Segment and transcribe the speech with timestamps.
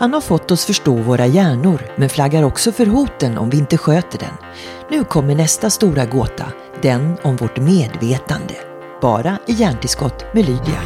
[0.00, 3.78] Han har fått oss förstå våra hjärnor men flaggar också för hoten om vi inte
[3.78, 4.34] sköter den.
[4.90, 6.52] Nu kommer nästa stora gåta,
[6.82, 8.54] den om vårt medvetande.
[9.00, 10.80] Bara i Hjärntillskott med Lydia.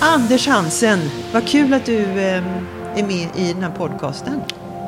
[0.00, 1.00] Anders Hansen,
[1.32, 2.44] vad kul att du eh,
[2.96, 4.40] är med i den här podcasten.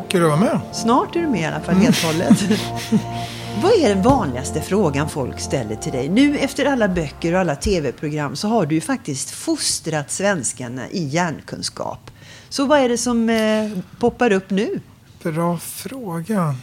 [0.09, 0.61] Kul att vara med.
[0.73, 2.43] Snart är du med i alla fall helt hållet.
[3.63, 6.09] vad är den vanligaste frågan folk ställer till dig?
[6.09, 11.05] Nu efter alla böcker och alla tv-program så har du ju faktiskt fostrat svenskarna i
[11.05, 12.11] hjärnkunskap.
[12.49, 14.81] Så vad är det som eh, poppar upp nu?
[15.23, 16.55] Bra fråga.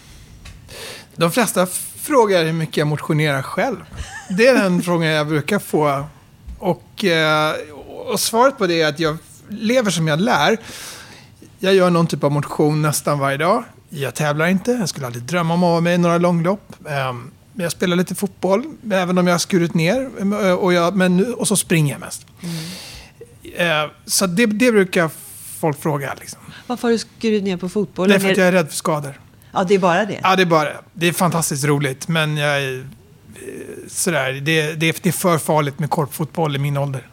[1.15, 3.77] De flesta frågar hur mycket jag motionerar själv.
[4.29, 6.05] Det är den frågan jag brukar få.
[6.59, 7.53] Och, eh,
[8.07, 9.17] och svaret på det är att jag
[9.49, 10.57] lever som jag lär.
[11.63, 13.63] Jag gör någon typ av motion nästan varje dag.
[13.89, 14.71] Jag tävlar inte.
[14.71, 16.75] Jag skulle aldrig drömma om att vara med i några långlopp.
[16.89, 20.09] Ehm, jag spelar lite fotboll, även om jag har skurit ner.
[20.59, 22.25] Och, jag, men, och så springer jag mest.
[22.41, 23.89] Mm.
[24.05, 25.09] Så det, det brukar
[25.59, 26.13] folk fråga.
[26.19, 26.39] Liksom.
[26.67, 28.09] Varför har du skurit ner på fotboll?
[28.09, 29.19] Det är för att jag är rädd för skador.
[29.51, 30.19] Ja, det är bara det?
[30.23, 30.77] Ja, det är bara det.
[30.93, 32.87] Det är fantastiskt roligt, men jag är
[33.87, 37.07] sådär, det, det, det är för farligt med korpfotboll i min ålder.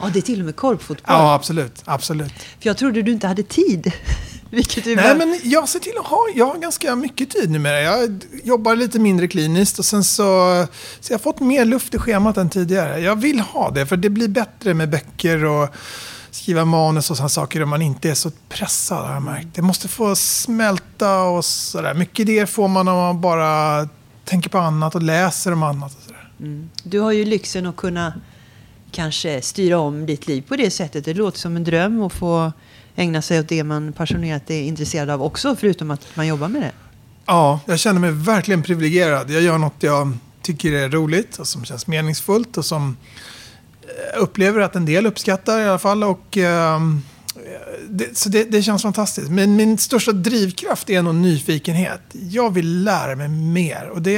[0.00, 1.04] Ja, det är till och med korpfotboll?
[1.06, 1.82] Ja, absolut.
[1.84, 2.32] absolut.
[2.32, 3.92] För jag trodde du inte hade tid.
[4.50, 7.80] Vilket är Nej, men jag ser till att ha, jag har ganska mycket tid numera.
[7.80, 10.66] Jag jobbar lite mindre kliniskt och sen så,
[11.00, 13.00] så jag har fått mer luft i schemat än tidigare.
[13.00, 15.68] Jag vill ha det, för det blir bättre med böcker och
[16.30, 19.48] skriva manus och sådana saker om man inte är så pressad har jag märkt.
[19.54, 21.94] Det måste få smälta och sådär.
[21.94, 23.88] Mycket idéer får man om man bara
[24.26, 25.96] tänker på annat och läser om annat.
[25.96, 26.30] Och sådär.
[26.40, 26.70] Mm.
[26.82, 28.12] Du har ju lyxen att kunna
[28.90, 31.04] kanske styra om ditt liv på det sättet.
[31.04, 32.52] Det låter som en dröm att få
[32.96, 36.62] ägna sig åt det man passionerat är intresserad av också, förutom att man jobbar med
[36.62, 36.72] det.
[37.26, 39.30] Ja, jag känner mig verkligen privilegierad.
[39.30, 42.96] Jag gör något jag tycker är roligt och som känns meningsfullt och som
[44.12, 46.04] jag upplever att en del uppskattar i alla fall.
[46.04, 46.80] Och, eh,
[47.88, 49.30] det, så det, det, känns fantastiskt.
[49.30, 52.00] Men min största drivkraft är nog nyfikenhet.
[52.12, 53.88] Jag vill lära mig mer.
[53.92, 54.16] Och det,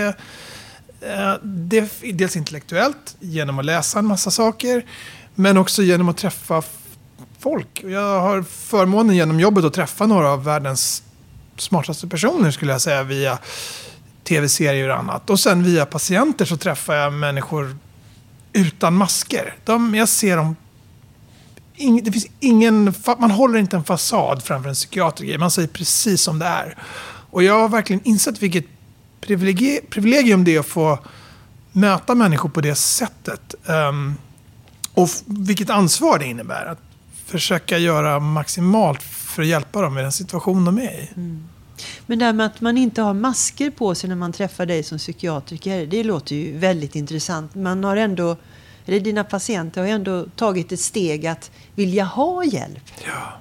[1.00, 4.84] eh, det är dels intellektuellt, genom att läsa en massa saker.
[5.34, 6.62] Men också genom att träffa
[7.38, 7.82] folk.
[7.82, 11.02] Jag har förmånen genom jobbet att träffa några av världens
[11.56, 13.38] smartaste personer skulle jag säga via
[14.24, 15.30] tv-serier och annat.
[15.30, 17.76] Och sen via patienter så träffar jag människor
[18.52, 19.54] utan masker.
[19.64, 20.56] De, jag ser dem...
[21.78, 25.38] Ing, det finns ingen, man håller inte en fasad framför en psykiatriker.
[25.38, 26.76] Man säger precis som det är.
[27.30, 28.64] Och jag har verkligen insett vilket
[29.20, 30.98] privilegium det är att få
[31.72, 33.54] möta människor på det sättet.
[33.66, 34.14] Um,
[34.94, 36.66] och vilket ansvar det innebär.
[36.66, 36.80] Att
[37.26, 41.08] försöka göra maximalt för att hjälpa dem i den situation de är i.
[41.16, 41.48] Mm.
[42.06, 44.82] Men det här med att man inte har masker på sig när man träffar dig
[44.82, 47.54] som psykiatriker, det låter ju väldigt intressant.
[47.54, 48.36] Man har ändå,
[48.88, 52.84] eller dina patienter har ju ändå tagit ett steg att vilja ha hjälp.
[53.06, 53.32] Ja.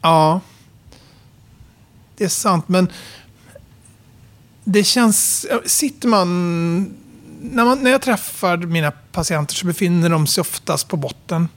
[0.00, 0.40] Ja.
[2.16, 2.88] Det är sant, men
[4.64, 5.46] det känns...
[5.64, 6.94] Sitter man...
[7.42, 11.48] När, man, när jag träffar mina patienter så befinner de sig oftast på botten.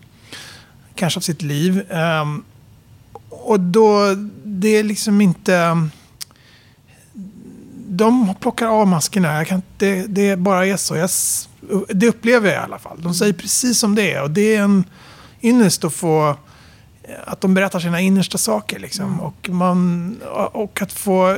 [0.96, 1.92] Kanske av sitt liv.
[1.92, 2.46] Um,
[3.30, 5.88] och då, det är liksom inte...
[7.88, 9.38] De plockar av maskerna.
[9.38, 10.96] Jag kan, det, det bara är så.
[10.96, 11.10] Jag,
[11.90, 13.02] det upplever jag i alla fall.
[13.02, 14.24] De säger precis som det är.
[14.24, 14.84] Och det är en
[15.42, 16.38] ynnest att få...
[17.26, 18.80] Att de berättar sina innersta saker.
[18.80, 19.06] Liksom.
[19.06, 19.20] Mm.
[19.20, 20.16] Och, man,
[20.52, 21.38] och att få eh,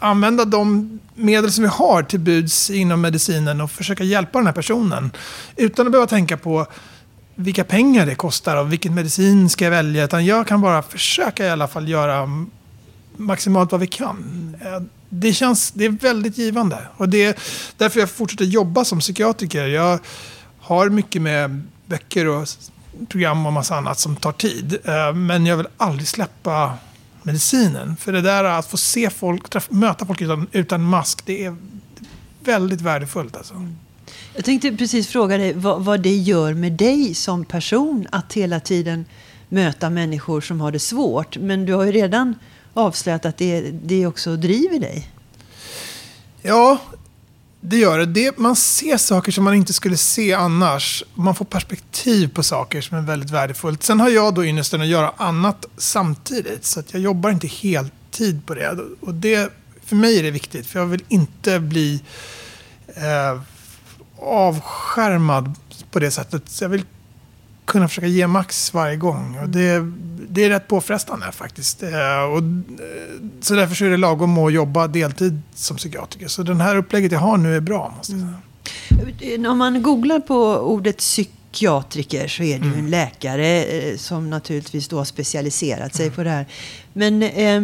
[0.00, 4.54] använda de medel som vi har till buds inom medicinen och försöka hjälpa den här
[4.54, 5.10] personen.
[5.56, 6.66] Utan att behöva tänka på
[7.34, 10.04] vilka pengar det kostar och vilken medicin ska jag välja.
[10.04, 12.28] Utan jag kan bara försöka i alla fall göra
[13.18, 14.56] maximalt vad vi kan.
[14.60, 16.78] Eh, det känns, det är väldigt givande.
[16.96, 17.34] Och det är
[17.76, 19.66] därför jag fortsätter jobba som psykiatriker.
[19.66, 19.98] Jag
[20.60, 22.48] har mycket med böcker och
[23.08, 24.78] program och massa annat som tar tid.
[24.84, 26.72] Eh, men jag vill aldrig släppa
[27.22, 27.96] medicinen.
[27.96, 31.56] För det där att få se folk, träffa, möta folk utan, utan mask, det är
[32.44, 33.36] väldigt värdefullt.
[33.36, 33.54] Alltså.
[34.34, 38.60] Jag tänkte precis fråga dig vad, vad det gör med dig som person att hela
[38.60, 39.04] tiden
[39.48, 41.36] möta människor som har det svårt.
[41.36, 42.34] Men du har ju redan
[42.78, 45.10] avslöjat att det, det också driver dig.
[46.42, 46.78] Ja,
[47.60, 48.06] det gör det.
[48.06, 48.38] det.
[48.38, 51.04] Man ser saker som man inte skulle se annars.
[51.14, 53.82] Man får perspektiv på saker som är väldigt värdefullt.
[53.82, 56.64] Sen har jag då ynnesten att göra annat samtidigt.
[56.64, 58.78] Så att jag jobbar inte heltid på det.
[59.00, 59.52] Och det,
[59.84, 60.66] för mig är det viktigt.
[60.66, 62.02] För jag vill inte bli
[62.86, 63.40] eh,
[64.18, 65.54] avskärmad
[65.90, 66.42] på det sättet.
[66.48, 66.84] Så jag vill
[67.68, 69.38] kunna försöka ge max varje gång.
[69.42, 69.92] Och det,
[70.28, 71.82] det är rätt påfrestande faktiskt.
[71.82, 72.42] Eh, och,
[73.40, 76.28] så därför är det lagom att jobba deltid som psykiatriker.
[76.28, 79.34] Så det här upplägget jag har nu är bra, måste jag säga.
[79.34, 79.50] Mm.
[79.50, 82.86] Om man googlar på ordet psykiatriker så är det ju en mm.
[82.86, 83.64] läkare
[83.98, 86.16] som naturligtvis då har specialiserat sig mm.
[86.16, 86.46] på det här.
[86.92, 87.62] Men eh,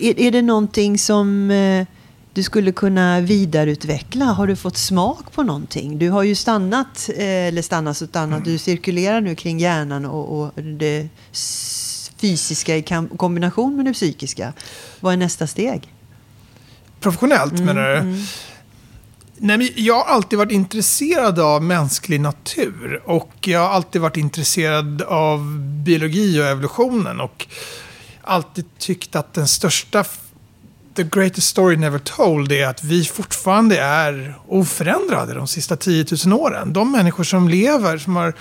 [0.00, 1.86] är, är det någonting som eh,
[2.34, 4.24] du skulle kunna vidareutveckla?
[4.24, 5.98] Har du fått smak på någonting?
[5.98, 8.52] Du har ju stannat, eh, eller stannat och stannat, mm.
[8.52, 11.08] du cirkulerar nu kring hjärnan och, och det
[12.16, 12.82] fysiska i
[13.16, 14.52] kombination med det psykiska.
[15.00, 15.92] Vad är nästa steg?
[17.00, 17.96] Professionellt mm, menar du?
[17.96, 18.22] Mm.
[19.36, 25.02] Nej, jag har alltid varit intresserad av mänsklig natur och jag har alltid varit intresserad
[25.02, 27.46] av biologi och evolutionen och
[28.22, 30.04] alltid tyckt att den största
[30.94, 36.40] the greatest story never told är att vi fortfarande är oförändrade de sista 10 000
[36.40, 36.72] åren.
[36.72, 38.34] De människor som lever, som har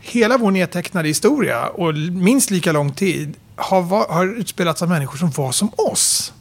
[0.00, 5.30] hela vår nedtecknade historia och minst lika lång tid, har, har utspelats av människor som
[5.30, 6.32] var som oss.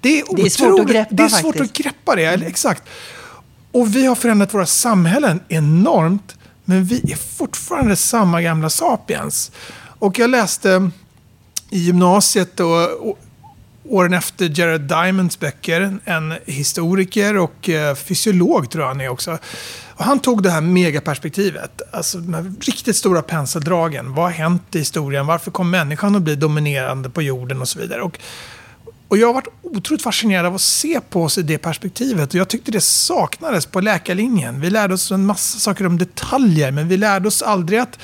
[0.00, 1.70] Det är, det är svårt att greppa Det är svårt faktiskt.
[1.70, 2.46] att greppa det, mm.
[2.46, 2.82] exakt.
[3.72, 9.50] Och vi har förändrat våra samhällen enormt, men vi är fortfarande samma gamla sapiens.
[9.98, 10.90] Och jag läste
[11.70, 13.18] i gymnasiet och, och
[13.84, 15.98] åren efter Jared Diamonds böcker.
[16.04, 19.38] En historiker och eh, fysiolog tror jag han är också.
[19.94, 24.14] Och han tog det här megaperspektivet, alltså de här riktigt stora penseldragen.
[24.14, 25.26] Vad har hänt i historien?
[25.26, 28.02] Varför kom människan att bli dominerande på jorden och så vidare?
[28.02, 28.18] Och,
[29.08, 32.28] och jag har varit otroligt fascinerad av att se på oss i det perspektivet.
[32.28, 34.60] Och jag tyckte det saknades på läkarlinjen.
[34.60, 37.98] Vi lärde oss en massa saker om detaljer, men vi lärde oss aldrig att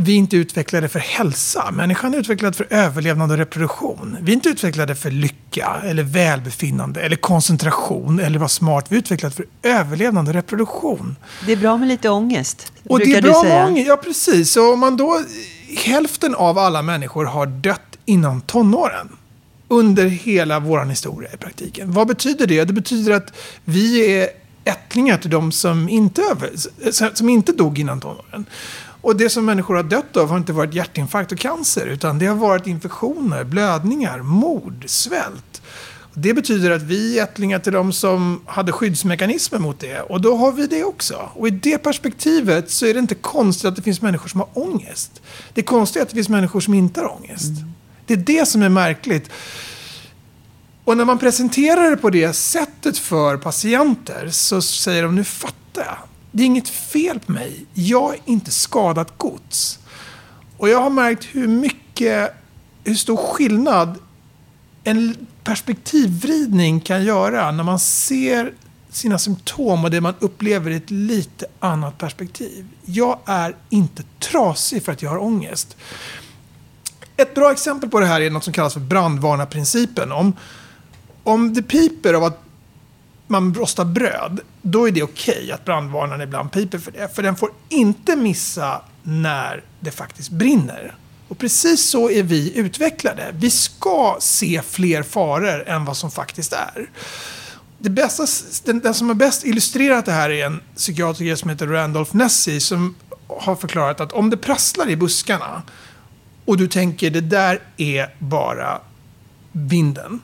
[0.00, 1.70] vi är inte utvecklade för hälsa.
[1.70, 4.16] Människan är utvecklad för överlevnad och reproduktion.
[4.20, 8.86] Vi är inte utvecklade för lycka, eller välbefinnande, eller koncentration, eller vara smart.
[8.88, 11.16] Vi är utvecklade för överlevnad och reproduktion.
[11.46, 14.56] Det är bra med lite ångest, och det är bra med ångest, Ja, precis.
[14.56, 15.20] Och om man då,
[15.84, 19.08] hälften av alla människor har dött innan tonåren.
[19.68, 21.92] Under hela vår historia i praktiken.
[21.92, 22.64] Vad betyder det?
[22.64, 23.32] Det betyder att
[23.64, 24.28] vi är
[24.64, 26.50] ättlingar till de som inte, över,
[27.14, 28.46] som inte dog innan tonåren.
[29.00, 32.26] Och det som människor har dött av har inte varit hjärtinfarkt och cancer, utan det
[32.26, 35.62] har varit infektioner, blödningar, mord, svält.
[36.14, 40.00] Det betyder att vi är ättlingar till de som hade skyddsmekanismer mot det.
[40.00, 41.30] Och då har vi det också.
[41.34, 44.48] Och i det perspektivet så är det inte konstigt att det finns människor som har
[44.54, 45.22] ångest.
[45.54, 47.50] Det är konstigt att det finns människor som inte har ångest.
[47.50, 47.72] Mm.
[48.06, 49.30] Det är det som är märkligt.
[50.84, 55.84] Och när man presenterar det på det sättet för patienter så säger de nu fattar
[55.84, 57.66] jag det är inget fel på mig.
[57.74, 59.78] Jag är inte skadat gods.
[60.58, 62.34] Och jag har märkt hur mycket,
[62.84, 63.98] hur stor skillnad
[64.84, 68.52] en perspektivvridning kan göra när man ser
[68.90, 72.66] sina symptom och det man upplever i ett lite annat perspektiv.
[72.84, 75.76] Jag är inte trasig för att jag har ångest.
[77.16, 80.12] Ett bra exempel på det här är något som kallas för brandvarnarprincipen.
[80.12, 80.36] Om,
[81.22, 82.47] om det piper av att
[83.28, 87.14] man rostar bröd, då är det okej okay att brandvarnaren ibland piper för det.
[87.14, 90.94] För den får inte missa när det faktiskt brinner.
[91.28, 93.34] Och precis så är vi utvecklade.
[93.34, 96.90] Vi ska se fler faror än vad som faktiskt är.
[97.78, 98.26] Det bästa,
[98.64, 102.60] den, den som har bäst illustrerat det här är en psykiatriker som heter Randolph Nessie
[102.60, 102.94] som
[103.28, 105.62] har förklarat att om det prasslar i buskarna
[106.44, 108.80] och du tänker det där är bara
[109.52, 110.20] vinden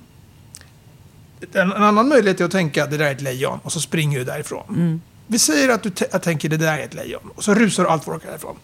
[1.53, 4.19] en, en, annan möjlighet är att tänka det där är ett lejon och så springer
[4.19, 4.65] du därifrån.
[4.69, 5.01] Mm.
[5.27, 7.89] Vi säger att du att tänker det där är ett lejon och så rusar du
[7.89, 8.57] allt vad du därifrån.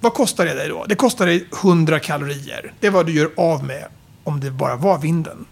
[0.00, 0.84] Vad kostar det dig då?
[0.88, 2.72] Det kostar dig 100 kalorier.
[2.80, 3.84] Det är vad du gör av med
[4.24, 5.44] om det bara var vinden.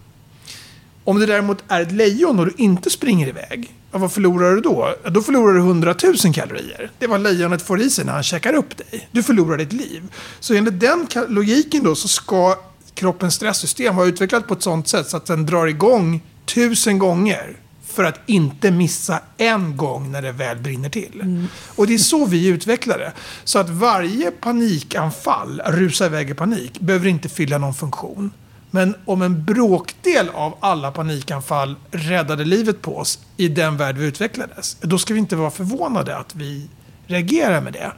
[1.03, 4.95] Om det däremot är ett lejon och du inte springer iväg, vad förlorar du då?
[5.05, 6.91] Då förlorar du 100 000 kalorier.
[6.99, 9.09] Det är vad lejonet får i sig när han käkar upp dig.
[9.11, 10.03] Du förlorar ditt liv.
[10.39, 12.55] Så enligt den logiken då så ska
[12.93, 16.21] kroppens stresssystem vara utvecklat på ett sånt sätt så att den drar igång
[16.53, 21.21] tusen gånger för att inte missa en gång när det väl brinner till.
[21.21, 21.47] Mm.
[21.75, 23.11] Och det är så vi utvecklar det.
[23.43, 28.31] Så att varje panikanfall, rusa iväg i panik, behöver inte fylla någon funktion.
[28.71, 34.05] Men om en bråkdel av alla panikanfall räddade livet på oss i den värld vi
[34.05, 36.67] utvecklades, då ska vi inte vara förvånade att vi
[37.07, 37.91] reagerar med det.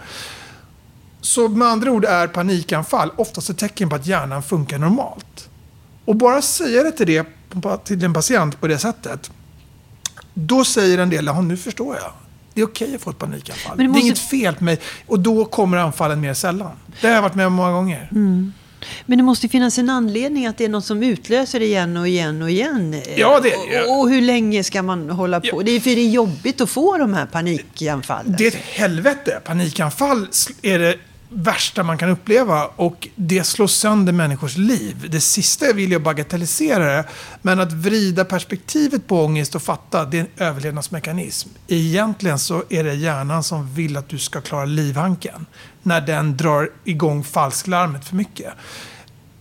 [1.21, 5.49] Så med andra ord är panikanfall oftast ett tecken på att hjärnan funkar normalt.
[6.05, 7.25] Och bara säga det till det
[7.83, 9.31] till en patient på det sättet,
[10.33, 12.11] då säger en del, nu förstår jag.
[12.53, 13.77] Det är okej att få ett panikanfall.
[13.77, 13.99] Det, måste...
[13.99, 14.79] det, är inget fel på mig.
[15.07, 16.71] Och då kommer anfallen mer sällan.
[17.01, 18.09] Det har jag varit med om många gånger.
[18.11, 18.53] Mm.
[19.05, 22.07] Men det måste finnas en anledning att det är något som utlöser det igen och
[22.07, 23.01] igen och igen.
[23.17, 23.87] Ja, det är det.
[23.87, 25.47] Och, och hur länge ska man hålla på?
[25.47, 25.61] Ja.
[25.63, 28.35] Det är för det är jobbigt att få de här panikanfallen.
[28.37, 29.39] Det är ett helvete.
[29.43, 30.27] Panikanfall
[30.61, 30.95] är det
[31.35, 35.07] värsta man kan uppleva och det slår sönder människors liv.
[35.11, 37.05] Det sista vill jag bagatellisera det,
[37.41, 41.49] men att vrida perspektivet på ångest och fatta, det är en överlevnadsmekanism.
[41.67, 45.45] Egentligen så är det hjärnan som vill att du ska klara livhanken
[45.83, 48.53] när den drar igång falsklarmet för mycket.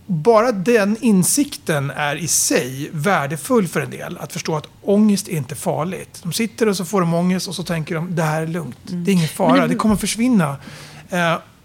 [0.06, 4.18] Bara den insikten är i sig värdefull för en del.
[4.18, 6.20] Att förstå att ångest är inte farligt.
[6.22, 8.76] De sitter och så får de ångest och så tänker de det här är lugnt.
[8.82, 9.74] Det är ingen fara, det...
[9.74, 10.56] kommer försvinna.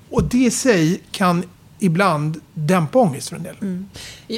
[0.10, 1.44] Och det i sig kan
[1.80, 3.56] ibland dämpa ångest för en del.
[3.62, 3.90] Mm.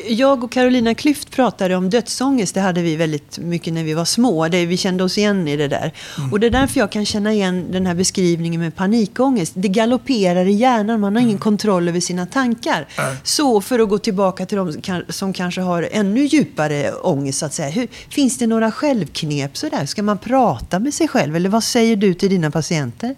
[0.08, 2.56] Jag och Carolina Klüft pratade om dödsångest.
[2.56, 4.48] Det hade vi väldigt mycket när vi var små.
[4.48, 5.94] Det, vi kände oss igen i det där.
[6.18, 6.32] Mm.
[6.32, 9.54] Och det är därför jag kan känna igen den här beskrivningen med panikångest.
[9.56, 11.00] Det galopperar i hjärnan.
[11.00, 11.42] Man har ingen mm.
[11.42, 12.88] kontroll över sina tankar.
[13.24, 17.40] Så för att gå tillbaka till de som kanske har ännu djupare ångest.
[17.40, 17.70] Så att säga.
[17.70, 19.86] Hur, finns det några självknep sådär?
[19.86, 21.36] Ska man prata med sig själv?
[21.36, 23.16] Eller vad säger du till dina patienter?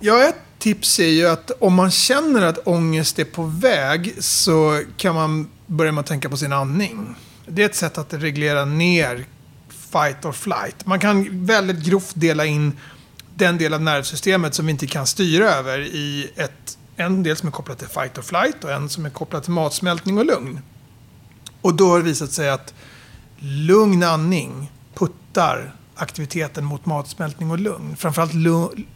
[0.00, 4.82] Ja, ett tips är ju att om man känner att ångest är på väg så
[4.96, 7.14] kan man börja med att tänka på sin andning.
[7.46, 9.26] Det är ett sätt att reglera ner
[9.92, 10.86] fight or flight.
[10.86, 12.78] Man kan väldigt grovt dela in
[13.34, 17.48] den del av nervsystemet som vi inte kan styra över i ett, en del som
[17.48, 20.60] är kopplad till fight or flight och en som är kopplad till matsmältning och lugn.
[21.60, 22.74] Och då har det visat sig att
[23.38, 27.96] lugn andning puttar aktiviteten mot matsmältning och lugn.
[27.96, 28.32] Framförallt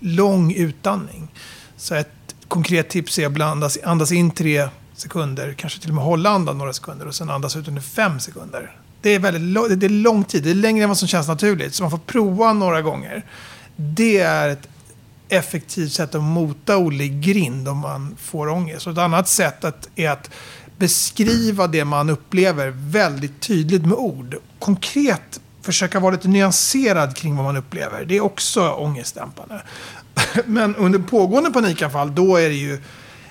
[0.01, 1.29] lång utandning.
[1.77, 6.05] Så ett konkret tips är att andas, andas in tre sekunder, kanske till och med
[6.05, 8.77] hålla andan några sekunder och sen andas ut under fem sekunder.
[9.01, 11.75] Det är, väldigt, det är lång tid, det är längre än vad som känns naturligt.
[11.75, 13.27] Så man får prova några gånger.
[13.77, 14.69] Det är ett
[15.29, 18.87] effektivt sätt att mota Olle i grind om man får ångest.
[18.87, 20.31] Och ett annat sätt att, är att
[20.79, 24.37] beskriva det man upplever väldigt tydligt med ord.
[24.59, 28.05] Konkret försöka vara lite nyanserad kring vad man upplever.
[28.05, 29.63] Det är också ångestdämpande.
[30.47, 32.81] Men under pågående panikanfall, då är det ju...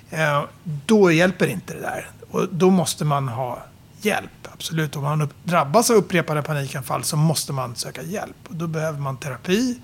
[0.10, 0.44] Eh,
[0.86, 2.10] då hjälper inte det där.
[2.32, 3.64] Och då måste man ha
[4.02, 4.48] hjälp.
[4.54, 4.96] Absolut.
[4.96, 8.36] Om man drabbas av upprepade panikanfall så måste man söka hjälp.
[8.48, 9.80] Och då behöver man terapi.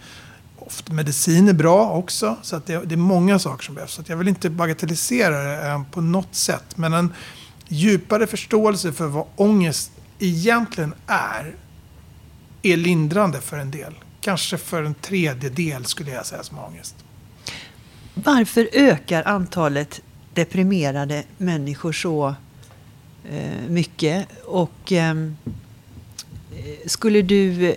[0.59, 2.35] Ofta medicin är bra också.
[2.41, 3.91] Så att det, det är många saker som behövs.
[3.91, 6.77] Så jag vill inte bagatellisera det eh, på något sätt.
[6.77, 7.13] Men en
[7.67, 11.55] djupare förståelse för vad ångest egentligen är
[12.61, 13.93] är lindrande för en del.
[14.21, 16.95] Kanske för en tredjedel skulle jag säga som har ångest.
[18.13, 20.01] Varför ökar antalet
[20.33, 22.35] deprimerade människor så
[23.29, 24.27] eh, mycket?
[24.45, 25.31] Och eh,
[26.85, 27.75] skulle du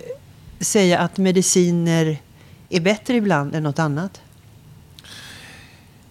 [0.59, 2.21] säga att mediciner
[2.69, 4.21] är bättre ibland än något annat?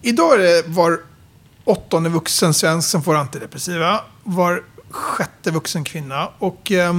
[0.01, 0.99] Idag är det var
[1.63, 4.01] åttonde vuxen svensk som får antidepressiva.
[4.23, 6.29] Var sjätte vuxen kvinna.
[6.39, 6.71] Och...
[6.71, 6.93] Eh,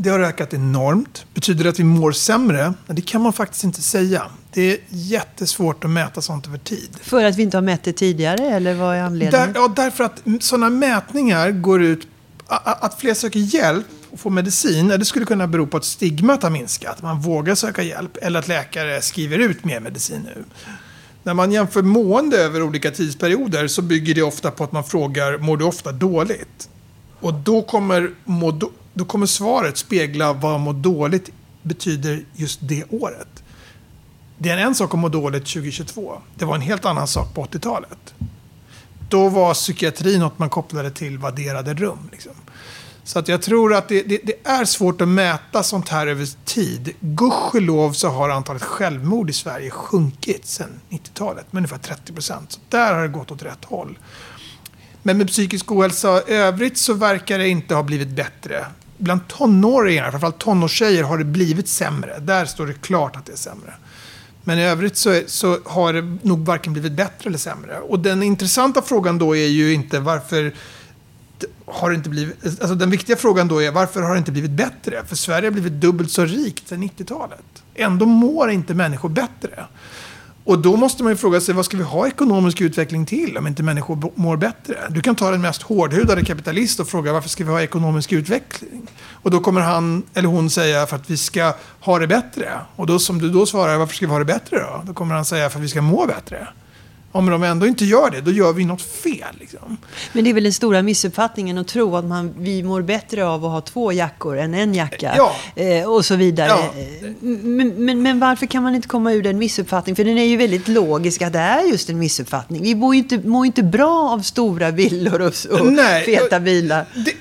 [0.00, 1.24] det har ökat enormt.
[1.34, 2.74] Betyder det att vi mår sämre?
[2.86, 4.22] Det kan man faktiskt inte säga.
[4.52, 6.88] Det är jättesvårt att mäta sånt över tid.
[7.02, 9.52] För att vi inte har mätt det tidigare, eller vad är anledningen?
[9.52, 12.06] Där, ja, därför att sådana mätningar går ut...
[12.64, 16.50] Att fler söker hjälp och får medicin, det skulle kunna bero på att stigmat har
[16.50, 17.02] minskat.
[17.02, 20.44] Man vågar söka hjälp, eller att läkare skriver ut mer medicin nu.
[21.22, 25.38] När man jämför mående över olika tidsperioder så bygger det ofta på att man frågar,
[25.38, 26.68] mår du ofta dåligt?
[27.20, 28.50] Och då kommer må
[28.98, 31.30] då kommer svaret spegla vad må dåligt
[31.62, 33.42] betyder just det året.
[34.38, 36.18] Det är en sak att må dåligt 2022.
[36.34, 38.14] Det var en helt annan sak på 80-talet.
[39.08, 42.08] Då var psykiatri något man kopplade till vadderade rum.
[42.12, 42.32] Liksom.
[43.04, 46.28] Så att jag tror att det, det, det, är svårt att mäta sånt här över
[46.44, 46.94] tid.
[47.00, 52.52] Gudskelov så har antalet självmord i Sverige sjunkit sedan 90-talet med ungefär 30 procent.
[52.52, 53.98] Så där har det gått åt rätt håll.
[55.02, 58.66] Men med psykisk ohälsa i övrigt så verkar det inte ha blivit bättre
[58.98, 62.18] bland tonåringar, framförallt tonårstjejer, har det blivit sämre.
[62.18, 63.74] Där står det klart att det är sämre.
[64.44, 67.80] Men i övrigt så, så har det nog varken blivit bättre eller sämre.
[67.80, 70.54] Och den intressanta frågan då är ju inte varför
[71.66, 72.44] har det inte blivit...
[72.44, 75.04] Alltså den viktiga frågan då är varför har det inte blivit bättre?
[75.06, 77.62] För Sverige har blivit dubbelt så rikt sedan 90-talet.
[77.74, 79.64] Ändå mår inte människor bättre.
[80.48, 83.46] Och då måste man ju fråga sig, vad ska vi ha ekonomisk utveckling till om
[83.46, 84.78] inte människor mår bättre?
[84.90, 88.90] Du kan ta den mest hårdhudade kapitalist och fråga varför ska vi ha ekonomisk utveckling?
[89.12, 92.50] Och då kommer han eller hon säga för att vi ska ha det bättre.
[92.76, 94.82] Och då som du då svarar, varför ska vi ha det bättre då?
[94.86, 96.48] Då kommer han säga för att vi ska må bättre.
[97.12, 99.34] Om de ändå inte gör det, då gör vi något fel.
[99.40, 99.76] Liksom.
[100.12, 103.44] Men det är väl den stora missuppfattningen att tro att man, vi mår bättre av
[103.44, 105.14] att ha två jackor än en jacka.
[105.16, 105.34] Ja.
[105.62, 106.48] Eh, och så vidare.
[106.48, 106.72] Ja.
[107.20, 109.96] Men, men, men, varför kan man inte komma ur den missuppfattningen?
[109.96, 112.62] För den är ju väldigt logisk att det är just en missuppfattning.
[112.62, 116.86] Vi mår ju inte, mår inte bra av stora villor och, och Nej, feta bilar.
[116.94, 117.12] Det,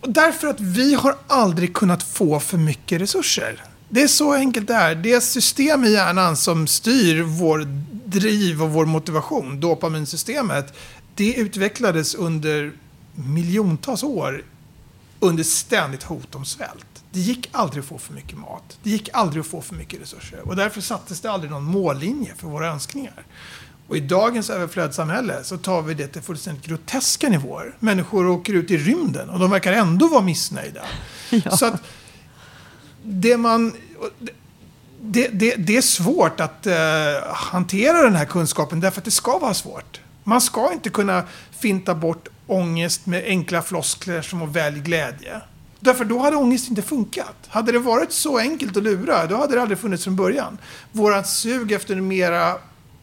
[0.00, 3.62] därför att vi har aldrig kunnat få för mycket resurser.
[3.92, 4.94] Det är så enkelt det är.
[4.94, 7.66] Det är system i hjärnan som styr vår
[8.04, 10.74] driv och vår motivation, dopaminsystemet,
[11.14, 12.72] det utvecklades under
[13.14, 14.44] miljontals år
[15.20, 16.86] under ständigt hot om svält.
[17.12, 18.78] Det gick aldrig att få för mycket mat.
[18.82, 20.48] Det gick aldrig att få för mycket resurser.
[20.48, 23.26] Och därför sattes det aldrig någon mållinje för våra önskningar.
[23.88, 27.74] Och i dagens överflödssamhälle så tar vi det till fullständigt groteska nivåer.
[27.78, 30.82] Människor åker ut i rymden och de verkar ändå vara missnöjda.
[31.44, 31.56] Ja.
[31.56, 31.82] Så att
[33.02, 33.72] det man...
[35.02, 36.74] Det, det, det är svårt att uh,
[37.34, 40.00] hantera den här kunskapen därför att det ska vara svårt.
[40.24, 45.40] Man ska inte kunna finta bort ångest med enkla floskler som att välj glädje.
[45.80, 47.36] Därför då hade ångest inte funkat.
[47.48, 50.58] Hade det varit så enkelt att lura, då hade det aldrig funnits från början.
[50.92, 52.54] Vårat sug efter mera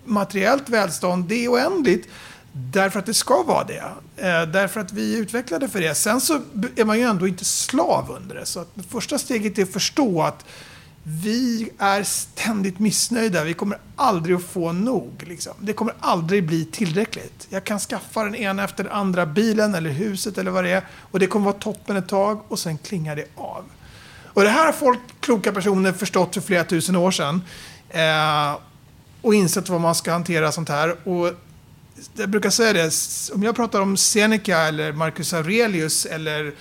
[0.05, 2.07] materiellt välstånd, det är oändligt.
[2.59, 3.83] Därför att det ska vara det.
[4.15, 5.95] Eh, därför att vi är utvecklade för det.
[5.95, 6.41] Sen så
[6.75, 8.45] är man ju ändå inte slav under det.
[8.45, 10.45] Så att första steget är att förstå att
[11.03, 13.43] vi är ständigt missnöjda.
[13.43, 15.23] Vi kommer aldrig att få nog.
[15.27, 15.53] Liksom.
[15.59, 17.47] Det kommer aldrig bli tillräckligt.
[17.49, 20.83] Jag kan skaffa den ena efter den andra bilen eller huset eller vad det är.
[21.11, 23.63] Och det kommer vara toppen ett tag och sen klingar det av.
[24.23, 27.41] Och det här har folk, kloka personer, förstått för flera tusen år sedan.
[27.89, 28.59] Eh,
[29.21, 31.07] och insett vad man ska hantera sånt här.
[31.07, 31.31] Och
[32.15, 32.91] jag brukar säga det,
[33.33, 36.53] om jag pratar om Seneca eller Marcus Aurelius eller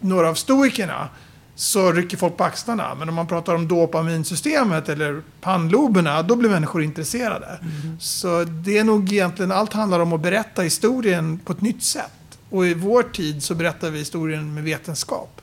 [0.00, 1.08] några av stoikerna
[1.54, 2.94] så rycker folk på axlarna.
[2.94, 7.46] Men om man pratar om dopaminsystemet eller pannloberna, då blir människor intresserade.
[7.46, 8.00] Mm.
[8.00, 12.38] Så det är nog egentligen, allt handlar om att berätta historien på ett nytt sätt.
[12.50, 15.40] Och i vår tid så berättar vi historien med vetenskap.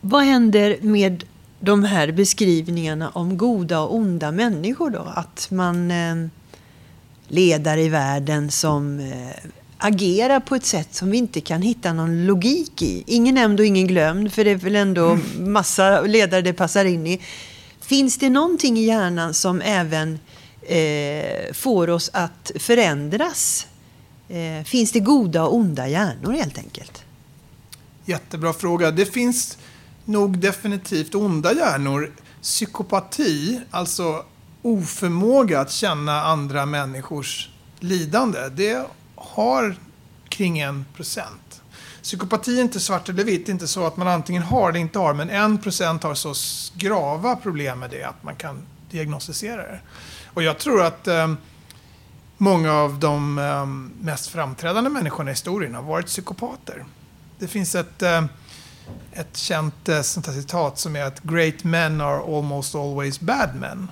[0.00, 1.24] Vad händer med
[1.60, 5.12] de här beskrivningarna om goda och onda människor då?
[5.14, 6.14] Att man eh,
[7.32, 12.26] ledare i världen som eh, agerar på ett sätt som vi inte kan hitta någon
[12.26, 13.04] logik i.
[13.06, 15.52] Ingen nämnd och ingen glömd, för det är väl ändå mm.
[15.52, 17.20] massa ledare det passar in i.
[17.80, 20.18] Finns det någonting i hjärnan som även
[20.62, 23.66] eh, får oss att förändras?
[24.28, 27.04] Eh, finns det goda och onda hjärnor helt enkelt?
[28.04, 28.90] Jättebra fråga.
[28.90, 29.58] Det finns
[30.04, 32.12] nog definitivt onda hjärnor.
[32.42, 34.24] Psykopati, alltså
[34.62, 39.76] oförmåga att känna andra människors lidande, det har
[40.28, 41.62] kring en procent.
[42.02, 44.80] Psykopati är inte svart eller vitt, det är inte så att man antingen har eller
[44.80, 46.34] inte har, men en procent har så
[46.74, 49.80] grava problem med det att man kan diagnostisera det.
[50.26, 51.34] Och jag tror att eh,
[52.36, 53.66] många av de eh,
[54.04, 56.84] mest framträdande människorna i historien har varit psykopater.
[57.38, 58.24] Det finns ett, eh,
[59.12, 63.88] ett känt eh, sånt citat som är att “Great men are almost always bad men”.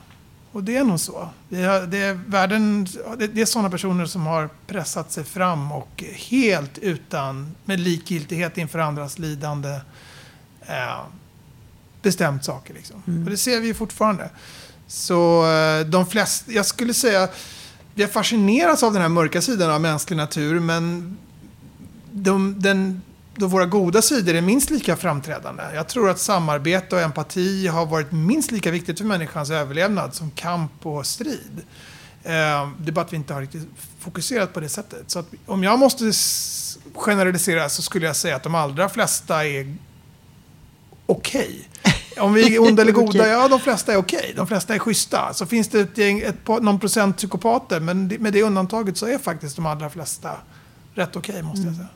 [0.52, 1.28] Och det är nog så.
[1.48, 2.86] Det är, det är, världen,
[3.32, 8.78] det är sådana personer som har pressat sig fram och helt utan, med likgiltighet inför
[8.78, 9.80] andras lidande,
[10.66, 11.00] eh,
[12.02, 12.74] bestämt saker.
[12.74, 13.02] Liksom.
[13.06, 13.24] Mm.
[13.24, 14.30] Och det ser vi fortfarande.
[14.86, 17.28] Så eh, de flesta, jag skulle säga,
[17.94, 21.16] vi har fascinerats av den här mörka sidan av mänsklig natur, men
[22.12, 23.02] de, den,
[23.40, 25.62] då våra goda sidor är minst lika framträdande.
[25.74, 30.30] Jag tror att samarbete och empati har varit minst lika viktigt för människans överlevnad som
[30.30, 31.60] kamp och strid.
[32.22, 35.10] Eh, det är bara att vi inte har riktigt fokuserat på det sättet.
[35.10, 36.12] Så om jag måste
[36.94, 39.76] generalisera så skulle jag säga att de allra flesta är
[41.06, 41.68] okej.
[41.82, 41.92] Okay.
[42.24, 43.30] Om vi är onda eller goda, okay.
[43.30, 44.18] ja de flesta är okej.
[44.18, 44.32] Okay.
[44.34, 45.34] De flesta är schyssta.
[45.34, 49.18] Så finns det ett gäng, ett, någon procent psykopater, men med det undantaget så är
[49.18, 50.30] faktiskt de allra flesta
[50.94, 51.88] rätt okej, måste jag säga.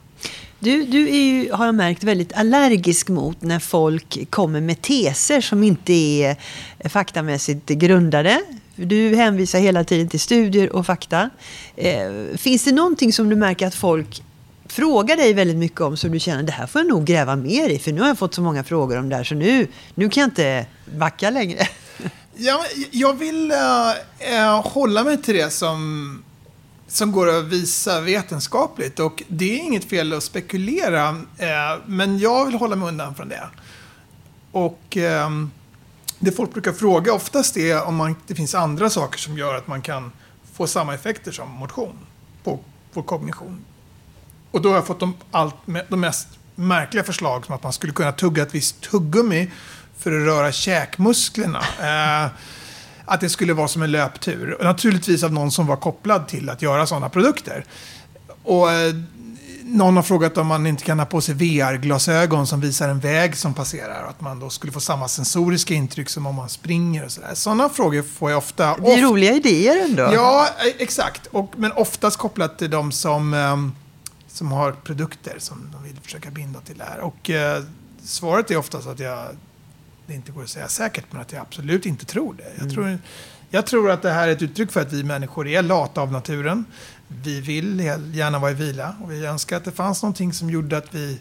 [0.58, 5.40] Du, du är ju, har jag märkt, väldigt allergisk mot när folk kommer med teser
[5.40, 6.36] som inte är
[6.88, 8.42] faktamässigt grundade.
[8.76, 11.30] Du hänvisar hela tiden till studier och fakta.
[11.76, 14.22] Eh, finns det någonting som du märker att folk
[14.66, 17.68] frågar dig väldigt mycket om som du känner det här får jag nog gräva mer
[17.68, 20.08] i för nu har jag fått så många frågor om det här så nu, nu
[20.08, 20.66] kan jag inte
[20.98, 21.68] backa längre.
[22.36, 26.22] Ja, jag vill äh, hålla mig till det som
[26.94, 29.00] som går att visa vetenskapligt.
[29.00, 33.28] Och det är inget fel att spekulera, eh, men jag vill hålla mig undan från
[33.28, 33.48] det.
[34.52, 35.30] Och eh,
[36.18, 39.66] det folk brukar fråga oftast är om man, det finns andra saker som gör att
[39.66, 40.12] man kan
[40.52, 41.98] få samma effekter som motion
[42.44, 42.60] på
[42.94, 43.64] på kognition.
[44.50, 45.54] Och då har jag fått de, allt,
[45.88, 49.50] de mest märkliga förslag som att man skulle kunna tugga ett visst tuggummi
[49.98, 51.62] för att röra käkmusklerna.
[51.80, 52.30] Eh,
[53.04, 54.56] att det skulle vara som en löptur.
[54.58, 57.64] Och naturligtvis av någon som var kopplad till att göra sådana produkter.
[58.42, 58.94] Och eh,
[59.64, 63.36] någon har frågat om man inte kan ha på sig VR-glasögon som visar en väg
[63.36, 64.02] som passerar.
[64.02, 67.34] Och att man då skulle få samma sensoriska intryck som om man springer och sådär.
[67.34, 68.76] Sådana frågor får jag ofta.
[68.76, 70.02] Det är roliga idéer ändå.
[70.02, 71.26] Ja, eh, exakt.
[71.26, 73.72] Och, men oftast kopplat till de som, um,
[74.28, 77.00] som har produkter som de vill försöka binda till det här.
[77.00, 77.64] Och uh,
[78.04, 79.26] svaret är oftast att jag
[80.06, 82.42] det inte går att säga säkert, men att jag absolut inte tror det.
[82.42, 82.74] Jag, mm.
[82.74, 82.98] tror,
[83.50, 86.12] Jag tror att det här är ett uttryck för att vi människor är lata av
[86.12, 86.64] naturen.
[87.08, 87.80] Vi vill
[88.12, 91.20] gärna vara i vila och vi önskar att det fanns någonting som gjorde att vi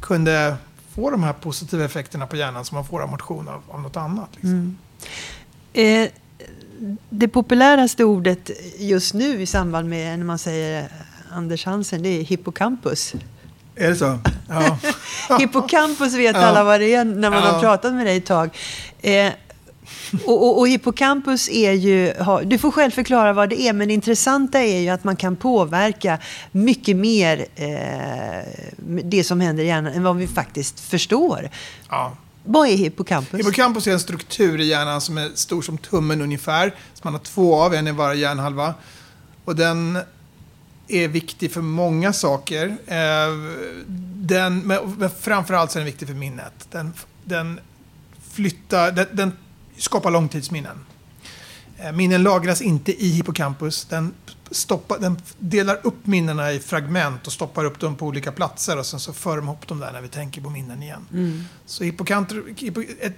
[0.00, 0.56] kunde
[0.94, 3.96] få de här positiva effekterna på hjärnan som man får av motion av, av något
[3.96, 4.28] annat.
[4.32, 4.76] Liksom.
[5.72, 6.04] Mm.
[6.04, 6.10] Eh,
[7.10, 10.88] det populäraste ordet just nu i samband med när man säger
[11.30, 13.14] Anders Hansen, det är hippocampus.
[13.74, 14.18] Är det så?
[14.48, 14.78] Ja.
[15.38, 16.42] hippocampus vet ja.
[16.42, 17.50] alla vad det är när man ja.
[17.50, 18.50] har pratat med dig ett tag.
[19.00, 19.32] Eh,
[20.24, 23.94] och, och, och, hippocampus är ju, du får själv förklara vad det är, men det
[23.94, 26.18] intressanta är ju att man kan påverka
[26.52, 28.46] mycket mer eh,
[29.04, 31.50] det som händer i hjärnan än vad vi faktiskt förstår.
[31.88, 32.16] Ja.
[32.44, 33.40] Vad är hippocampus?
[33.40, 36.74] Hippocampus är en struktur i hjärnan som är stor som tummen ungefär.
[36.94, 38.74] Som man har två av, en i varje hjärnhalva.
[39.44, 39.98] Och den
[40.88, 42.76] är viktig för många saker.
[42.86, 42.96] Eh,
[44.16, 46.68] den, men framförallt så är den viktig för minnet.
[46.70, 46.92] Den,
[47.24, 47.60] den
[48.30, 49.32] flyttar, den, den
[49.76, 50.84] skapar långtidsminnen.
[51.78, 53.84] Eh, minnen lagras inte i hippocampus.
[53.84, 54.14] Den,
[54.52, 58.86] stoppar, den delar upp minnena i fragment och stoppar upp dem på olika platser och
[58.86, 61.06] sen så för de ihop dem där när vi tänker på minnen igen.
[61.12, 61.44] Mm.
[61.66, 62.44] Så hippocampus,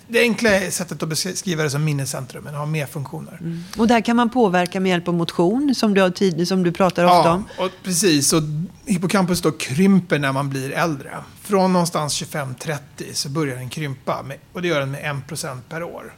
[0.08, 3.38] det enkla sättet att beskriva det som minnescentrum, men har mer funktioner.
[3.40, 3.62] Mm.
[3.78, 6.72] Och där kan man påverka med hjälp av motion som du, har tid, som du
[6.72, 7.44] pratar ofta om?
[7.58, 8.32] Ja, precis.
[8.32, 8.42] Och
[8.86, 11.16] hippocampus då krymper när man blir äldre.
[11.42, 12.78] Från någonstans 25-30
[13.12, 16.12] så börjar den krympa med, och det gör den med 1% per år.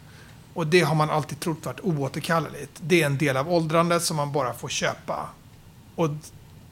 [0.56, 2.72] Och det har man alltid trott varit oåterkalleligt.
[2.80, 5.28] Det är en del av åldrandet som man bara får köpa.
[5.94, 6.10] Och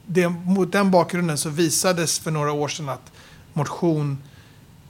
[0.05, 3.11] det, mot den bakgrunden så visades för några år sedan att
[3.53, 4.23] motion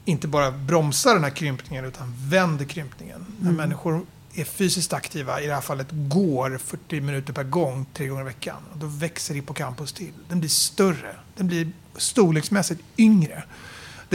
[0.06, 3.16] inte bara bromsar den här krympningen utan vänder krympningen.
[3.16, 3.36] Mm.
[3.40, 8.08] När människor är fysiskt aktiva, i det här fallet går 40 minuter per gång tre
[8.08, 10.14] gånger i veckan, och då växer hippocampus till.
[10.30, 11.16] Den blir större.
[11.36, 13.44] Den blir storleksmässigt yngre.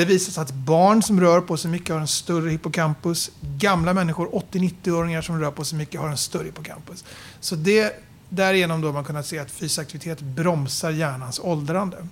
[0.00, 3.30] Det visar sig att barn som rör på sig mycket har en större hippocampus.
[3.40, 7.04] Gamla människor, 80-90-åringar som rör på sig mycket har en större hippocampus.
[7.40, 12.06] Så det, därigenom då har man kunnat se att fysisk aktivitet bromsar hjärnans åldrande.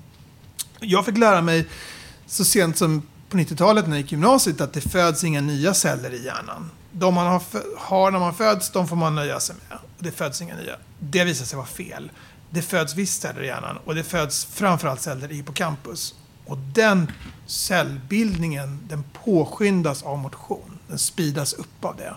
[0.80, 1.66] Jag fick lära mig
[2.26, 6.14] så sent som på 90-talet när jag gick gymnasiet att det föds inga nya celler
[6.14, 6.70] i hjärnan.
[6.92, 7.42] De man har,
[7.78, 9.78] har när man föds, de får man nöja sig med.
[9.98, 10.76] Det föds inga nya.
[10.98, 12.10] Det visar sig vara fel.
[12.50, 16.14] Det föds visst celler i hjärnan och det föds framförallt celler i hippocampus.
[16.48, 17.12] Och den
[17.46, 20.78] cellbildningen den påskyndas av motion.
[20.88, 22.14] Den spidas upp av det.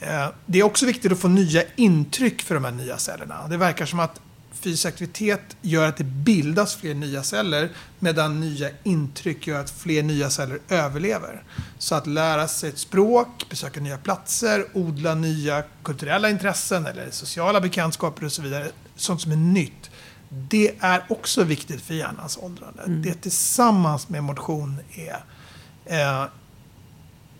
[0.00, 3.48] Eh, det är också viktigt att få nya intryck för de här nya cellerna.
[3.48, 4.20] Det verkar som att
[4.60, 10.02] fysisk aktivitet gör att det bildas fler nya celler medan nya intryck gör att fler
[10.02, 11.42] nya celler överlever.
[11.78, 17.60] Så att lära sig ett språk, besöka nya platser, odla nya kulturella intressen eller sociala
[17.60, 19.85] bekantskaper och så vidare, sånt som är nytt
[20.28, 22.82] det är också viktigt för hjärnans åldrande.
[22.82, 23.02] Mm.
[23.02, 25.24] Det tillsammans med motion är,
[25.84, 26.26] eh,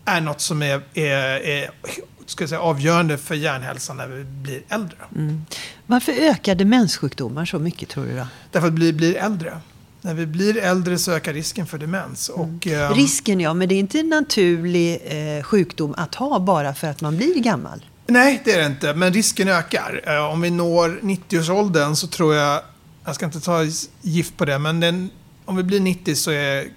[0.05, 1.71] är något som är, är, är
[2.25, 4.97] ska jag säga, avgörande för hjärnhälsan när vi blir äldre.
[5.15, 5.45] Mm.
[5.85, 8.15] Varför ökar demenssjukdomar så mycket tror du?
[8.15, 8.27] Då?
[8.51, 9.57] Därför att vi blir äldre.
[10.01, 12.29] När vi blir äldre så ökar risken för demens.
[12.29, 12.41] Mm.
[12.41, 16.73] Och, um, risken ja, men det är inte en naturlig eh, sjukdom att ha bara
[16.73, 17.85] för att man blir gammal.
[18.07, 18.93] Nej, det är det inte.
[18.93, 20.01] Men risken ökar.
[20.07, 22.61] Uh, om vi når 90-årsåldern så tror jag
[23.07, 23.65] jag ska inte ta
[24.01, 25.09] gift på det, men den,
[25.45, 26.67] om vi blir 90 så är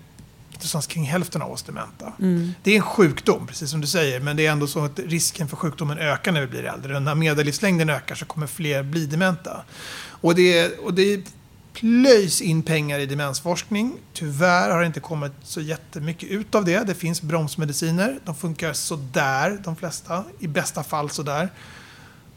[0.52, 2.12] någonstans kring hälften av oss dementa.
[2.18, 2.52] Mm.
[2.62, 5.48] Det är en sjukdom, precis som du säger, men det är ändå så att risken
[5.48, 7.00] för sjukdomen ökar när vi blir äldre.
[7.00, 9.62] När medellivslängden ökar så kommer fler bli dementa.
[10.02, 11.24] Och det, och det
[11.72, 13.92] plöjs in pengar i demensforskning.
[14.12, 16.86] Tyvärr har det inte kommit så jättemycket ut av det.
[16.86, 18.18] Det finns bromsmediciner.
[18.24, 20.24] De funkar sådär, de flesta.
[20.38, 21.48] I bästa fall sådär.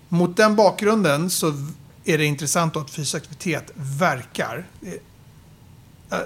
[0.10, 1.54] Mot den bakgrunden så
[2.06, 4.94] är det intressant att fysisk aktivitet verkar eh,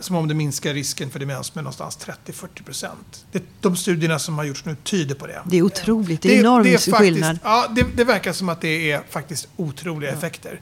[0.02, 3.26] som om det minskar risken för demens med någonstans 30-40 procent.
[3.62, 5.42] De studierna som har gjorts nu tyder på det.
[5.46, 7.40] Det är otroligt, det är enorm det, det är skillnad.
[7.44, 10.18] Ja, det, det, verkar som att det är faktiskt otroliga ja.
[10.18, 10.62] effekter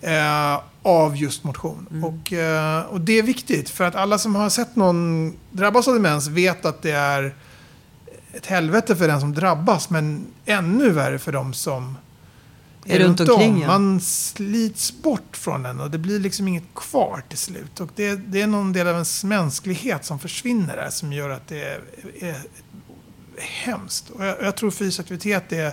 [0.00, 1.86] eh, av just motion.
[1.90, 2.04] Mm.
[2.04, 5.94] Och, eh, och det är viktigt, för att alla som har sett någon drabbas av
[5.94, 7.34] demens vet att det är
[8.32, 11.96] ett helvete för den som drabbas, men ännu värre för de som
[12.86, 13.60] är runt, runt omkring.
[13.60, 13.66] Ja.
[13.66, 17.80] Man slits bort från den och det blir liksom inget kvar till slut.
[17.80, 21.48] Och det, det är någon del av ens mänsklighet som försvinner där som gör att
[21.48, 21.80] det är,
[22.20, 22.36] är
[23.38, 24.10] hemskt.
[24.10, 25.72] Och jag, jag tror fysisk aktivitet är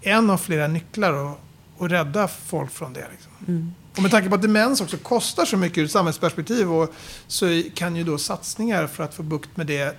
[0.00, 1.38] en av flera nycklar att,
[1.80, 3.06] att rädda folk från det.
[3.12, 3.32] Liksom.
[3.48, 3.74] Mm.
[3.96, 6.94] Och med tanke på att demens också kostar så mycket ur samhällsperspektiv och
[7.26, 9.96] så kan ju då satsningar för att få bukt med det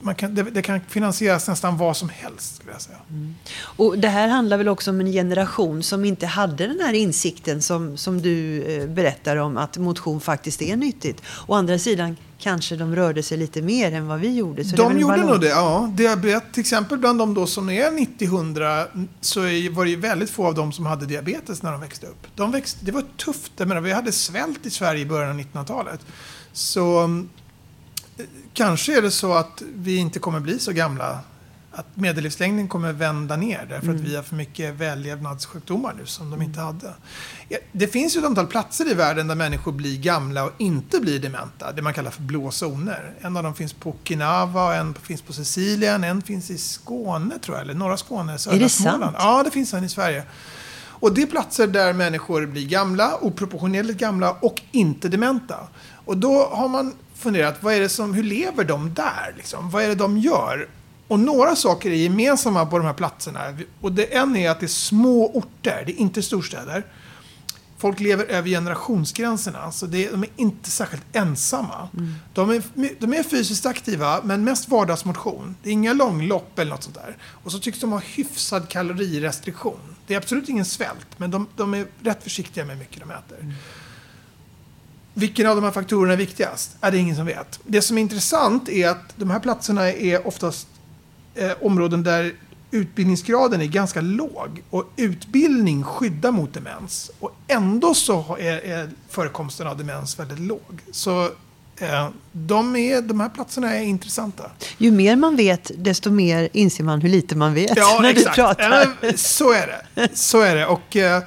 [0.00, 2.56] man kan, det, det, kan finansieras nästan vad som helst.
[2.56, 2.98] Skulle jag säga.
[3.10, 3.34] Mm.
[3.60, 7.62] Och det här handlar väl också om en generation som inte hade den här insikten
[7.62, 11.22] som, som du eh, berättar om att motion faktiskt är nyttigt.
[11.46, 14.64] Å andra sidan kanske de rörde sig lite mer än vad vi gjorde.
[14.64, 15.92] Så de gjorde nog det, ja.
[15.96, 19.40] Diabetes, till exempel bland de då som är 90-100 så
[19.74, 22.26] var det ju väldigt få av dem som hade diabetes när de växte upp.
[22.34, 23.52] De växte, det var tufft.
[23.56, 26.00] Jag menar, vi hade svält i Sverige i början av 1900-talet.
[26.52, 27.08] Så eh,
[28.54, 31.20] kanske är det så att vi inte kommer bli så gamla
[31.72, 33.96] att medellivslängden kommer vända ner därför mm.
[33.96, 36.94] att vi har för mycket vällevnadssjukdomar nu som de inte hade.
[37.72, 41.18] Det finns ju ett antal platser i världen där människor blir gamla och inte blir
[41.18, 41.72] dementa.
[41.72, 43.14] Det man kallar för blå zoner.
[43.20, 47.56] En av dem finns på Okinawa, en finns på Sicilien, en finns i Skåne tror
[47.56, 49.02] jag, eller norra Skåne, södra Är det Småland.
[49.02, 49.16] sant?
[49.18, 50.24] Ja, det finns en i Sverige.
[51.00, 55.56] Och det är platser där människor blir gamla, oproportionerligt gamla och inte dementa.
[56.04, 59.34] Och då har man funderat, vad är det som, hur lever de där?
[59.36, 59.70] Liksom?
[59.70, 60.68] Vad är det de gör?
[61.08, 63.40] Och några saker är gemensamma på de här platserna.
[63.80, 66.84] Och det en är att det är små orter, det är inte storstäder.
[67.78, 71.88] Folk lever över generationsgränserna, så det, de är inte särskilt ensamma.
[71.94, 72.14] Mm.
[72.34, 72.62] De, är,
[73.00, 75.56] de är fysiskt aktiva, men mest vardagsmotion.
[75.62, 77.16] Det är inga långlopp eller något sånt där.
[77.22, 79.80] Och så tycks de ha hyfsad kalorirestriktion.
[80.06, 83.10] Det är absolut ingen svält, men de, de är rätt försiktiga med hur mycket de
[83.10, 83.38] äter.
[83.40, 83.54] Mm.
[85.14, 86.76] Vilken av de här faktorerna är viktigast?
[86.80, 87.60] Är det ingen som vet.
[87.66, 90.68] Det som är intressant är att de här platserna är oftast
[91.34, 92.34] eh, områden där
[92.70, 97.10] utbildningsgraden är ganska låg och utbildning skyddar mot demens.
[97.20, 100.82] Och ändå så är, är förekomsten av demens väldigt låg.
[100.92, 101.24] Så
[101.76, 104.50] eh, de, är, de här platserna är intressanta.
[104.78, 108.36] Ju mer man vet, desto mer inser man hur lite man vet ja, när exakt.
[108.36, 109.16] du pratar.
[109.16, 110.08] Så är det.
[110.16, 110.66] Så är det.
[110.66, 111.22] Och, eh,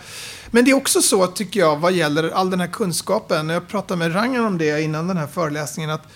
[0.53, 3.49] men det är också så, tycker jag, vad gäller all den här kunskapen.
[3.49, 5.89] Jag pratade med Rangan om det innan den här föreläsningen.
[5.89, 6.07] att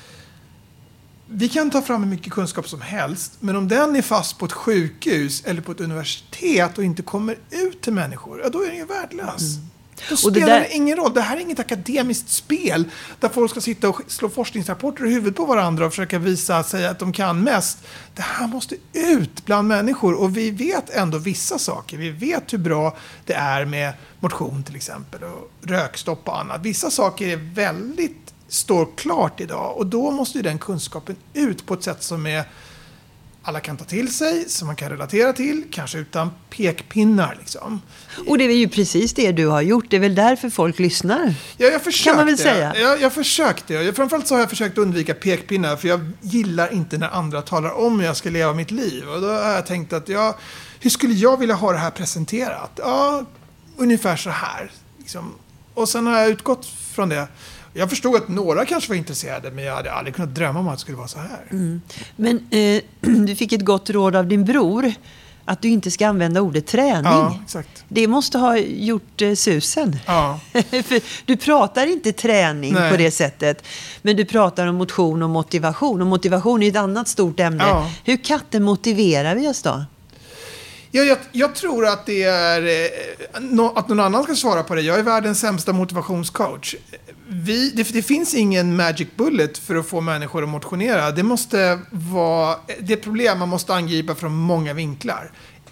[1.28, 4.46] vi kan ta fram hur mycket kunskap som helst, men om den är fast på
[4.46, 8.68] ett sjukhus eller på ett universitet och inte kommer ut till människor, ja då är
[8.68, 9.56] den ju värdelös.
[9.56, 9.70] Mm.
[10.10, 10.68] Då spelar det, där...
[10.76, 11.14] ingen roll.
[11.14, 12.86] Det här är inget akademiskt spel
[13.20, 16.88] där folk ska sitta och slå forskningsrapporter i huvudet på varandra och försöka visa sig
[16.88, 17.78] att de kan mest.
[18.16, 21.98] Det här måste ut bland människor och vi vet ändå vissa saker.
[21.98, 26.62] Vi vet hur bra det är med motion till exempel och rökstopp och annat.
[26.62, 29.78] Vissa saker är väldigt står klart idag.
[29.78, 32.44] Och då måste ju den kunskapen ut på ett sätt som är
[33.48, 37.36] alla kan ta till sig, som man kan relatera till, kanske utan pekpinnar.
[37.40, 37.82] Liksom.
[38.28, 39.86] Och det är ju precis det du har gjort.
[39.90, 41.34] Det är väl därför folk lyssnar?
[41.58, 42.10] Ja, jag försökte.
[42.10, 42.76] Kan man väl säga?
[42.76, 43.94] Jag, jag försökte.
[43.96, 48.00] Framförallt så har jag försökt undvika pekpinnar, för jag gillar inte när andra talar om
[48.00, 49.10] hur jag ska leva mitt liv.
[49.10, 50.38] Och då har jag tänkt att, ja,
[50.80, 52.72] hur skulle jag vilja ha det här presenterat?
[52.76, 53.26] Ja,
[53.78, 54.72] ungefär så här.
[55.00, 55.34] Liksom.
[55.74, 57.28] Och sen har jag utgått från det.
[57.78, 60.74] Jag förstod att några kanske var intresserade, men jag hade aldrig kunnat drömma om att
[60.74, 61.48] det skulle vara så här.
[61.52, 61.82] Mm.
[62.16, 62.82] Men eh,
[63.26, 64.94] du fick ett gott råd av din bror.
[65.46, 67.12] Att du inte ska använda ordet träning.
[67.12, 67.84] Ja, exakt.
[67.88, 70.00] Det måste ha gjort eh, susen.
[70.06, 70.40] Ja.
[70.62, 72.92] För du pratar inte träning Nej.
[72.92, 73.64] på det sättet.
[74.02, 76.02] Men du pratar om motion och motivation.
[76.02, 77.64] Och motivation är ett annat stort ämne.
[77.64, 77.92] Ja.
[78.04, 79.86] Hur katten motiverar vi oss då?
[80.92, 84.82] Ja, jag, jag, tror att det är eh, att någon annan ska svara på det.
[84.82, 86.76] Jag är världens sämsta motivationscoach
[87.30, 91.12] vi, det, det, finns ingen magic bullet för att få människor att motionera.
[91.12, 95.32] Det måste vara det är problem man måste angripa från många vinklar.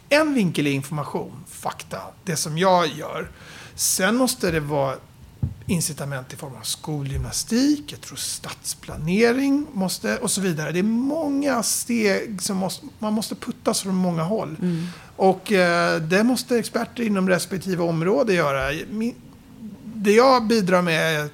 [0.09, 3.29] En vinkel är information, fakta, det som jag gör.
[3.75, 4.95] Sen måste det vara
[5.67, 10.71] incitament i form av skolgymnastik, jag tror stadsplanering måste, och så vidare.
[10.71, 14.55] Det är många steg som måste, man måste puttas från många håll.
[14.61, 14.87] Mm.
[15.15, 18.71] Och eh, det måste experter inom respektive område göra.
[19.83, 21.29] Det jag bidrar med är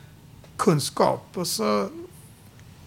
[0.62, 1.38] kunskap.
[1.38, 1.90] Och så,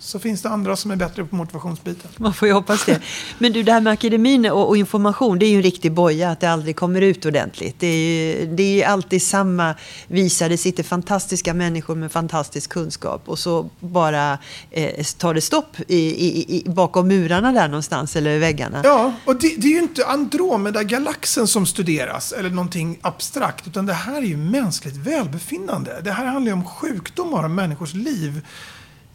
[0.04, 2.10] så finns det andra som är bättre på motivationsbiten.
[2.16, 3.00] Man får ju hoppas det.
[3.38, 6.30] Men du, det här med akademin och, och information, det är ju en riktig boja
[6.30, 7.76] att det aldrig kommer ut ordentligt.
[7.78, 9.74] Det är ju det är alltid samma
[10.06, 10.48] visa.
[10.48, 14.38] Det sitter fantastiska människor med fantastisk kunskap och så bara
[14.70, 18.80] eh, tar det stopp i, i, i, bakom murarna där någonstans eller väggarna.
[18.84, 23.94] Ja, och det, det är ju inte Andromeda-galaxen som studeras eller någonting abstrakt, utan det
[23.94, 26.00] här är ju mänskligt välbefinnande.
[26.04, 28.42] Det här handlar ju om sjukdomar och människors liv.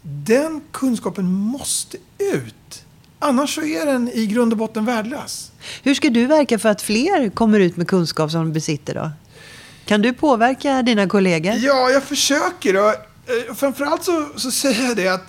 [0.02, 2.86] Den kunskapen måste ut.
[3.20, 5.52] Annars så är den i grund och botten värdelös.
[5.84, 9.12] Hur ska du verka för att fler kommer ut med kunskap som de besitter då?
[9.86, 11.54] Kan du påverka dina kollegor?
[11.54, 12.76] Ja, jag försöker.
[12.76, 15.26] Och, eh, framförallt så, så säger jag det att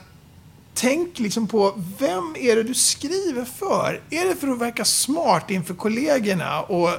[0.75, 4.01] tänk liksom på vem är det du skriver för?
[4.11, 6.91] Är det för att verka smart inför kollegorna och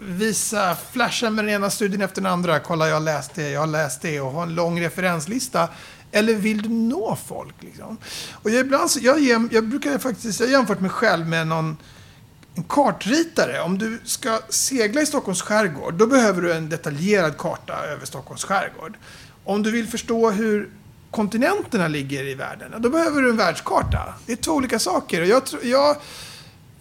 [0.00, 2.60] visa, flasha med den ena studien efter den andra.
[2.60, 5.68] Kolla, jag har läst det, jag har läst det och ha en lång referenslista.
[6.12, 7.54] Eller vill du nå folk?
[7.60, 7.96] Liksom?
[8.32, 11.76] Och jag, ibland, jag, jag brukar faktiskt, jag jämfört mig själv med någon
[12.54, 13.60] en kartritare.
[13.60, 18.44] Om du ska segla i Stockholms skärgård, då behöver du en detaljerad karta över Stockholms
[18.44, 18.96] skärgård.
[19.44, 20.70] Om du vill förstå hur
[21.10, 24.14] kontinenterna ligger i världen, då behöver du en världskarta.
[24.26, 25.20] Det är två olika saker.
[25.20, 25.96] Och jag, jag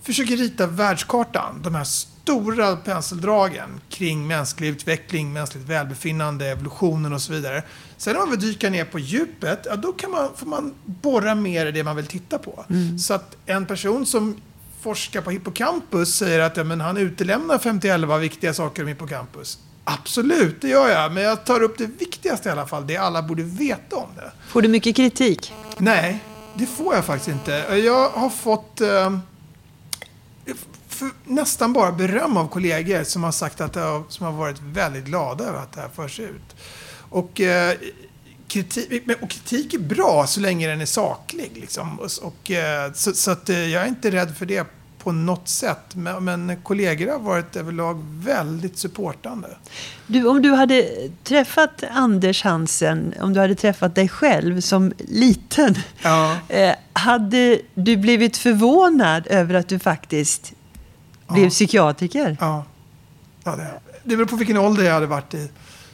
[0.04, 1.88] försöker rita världskartan, de här
[2.30, 7.64] stora penseldragen kring mänsklig utveckling, mänskligt välbefinnande, evolutionen och så vidare.
[7.98, 11.36] Sen när man vill dyka ner på djupet, ja, då kan man, får man borra
[11.36, 12.66] mer i det man vill titta på.
[12.70, 13.00] Mm.
[13.00, 14.42] Så att en person som
[14.82, 19.60] forskar på hippocampus säger att ja, men han utelämnar 51 viktiga saker om hippocampus.
[19.84, 21.14] Absolut, det gör jag.
[21.14, 22.88] Men jag tar upp det viktigaste i alla fall.
[22.88, 24.32] Det alla borde veta om det.
[24.48, 25.54] Får du mycket kritik?
[25.78, 26.24] Nej,
[26.56, 27.52] det får jag faktiskt inte.
[27.86, 29.18] Jag har fått eh,
[31.24, 35.44] nästan bara beröm av kollegor som har sagt att har, som har varit väldigt glada
[35.44, 36.56] över att det här förs ut.
[37.10, 37.78] Och, eh,
[38.48, 41.52] kritik, och kritik är bra så länge den är saklig.
[41.56, 42.00] Liksom.
[42.00, 44.68] Och, och eh, så, så att, eh, jag är inte rädd för det
[45.04, 45.96] på något sätt.
[45.96, 49.48] Men, men kollegor har varit överlag väldigt supportande.
[50.08, 55.76] Du, om du hade träffat Anders Hansen, om du hade träffat dig själv som liten.
[56.02, 56.38] Ja.
[56.50, 60.54] Eh, hade du blivit förvånad över att du faktiskt
[61.30, 61.36] ja.
[61.36, 62.38] blev psykiatriker?
[62.40, 62.66] Ja,
[63.44, 65.50] ja det, det beror på vilken ålder jag hade varit i.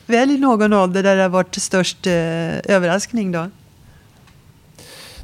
[0.06, 2.13] Välj någon ålder där det har varit störst eh,
[2.63, 3.50] överraskning då.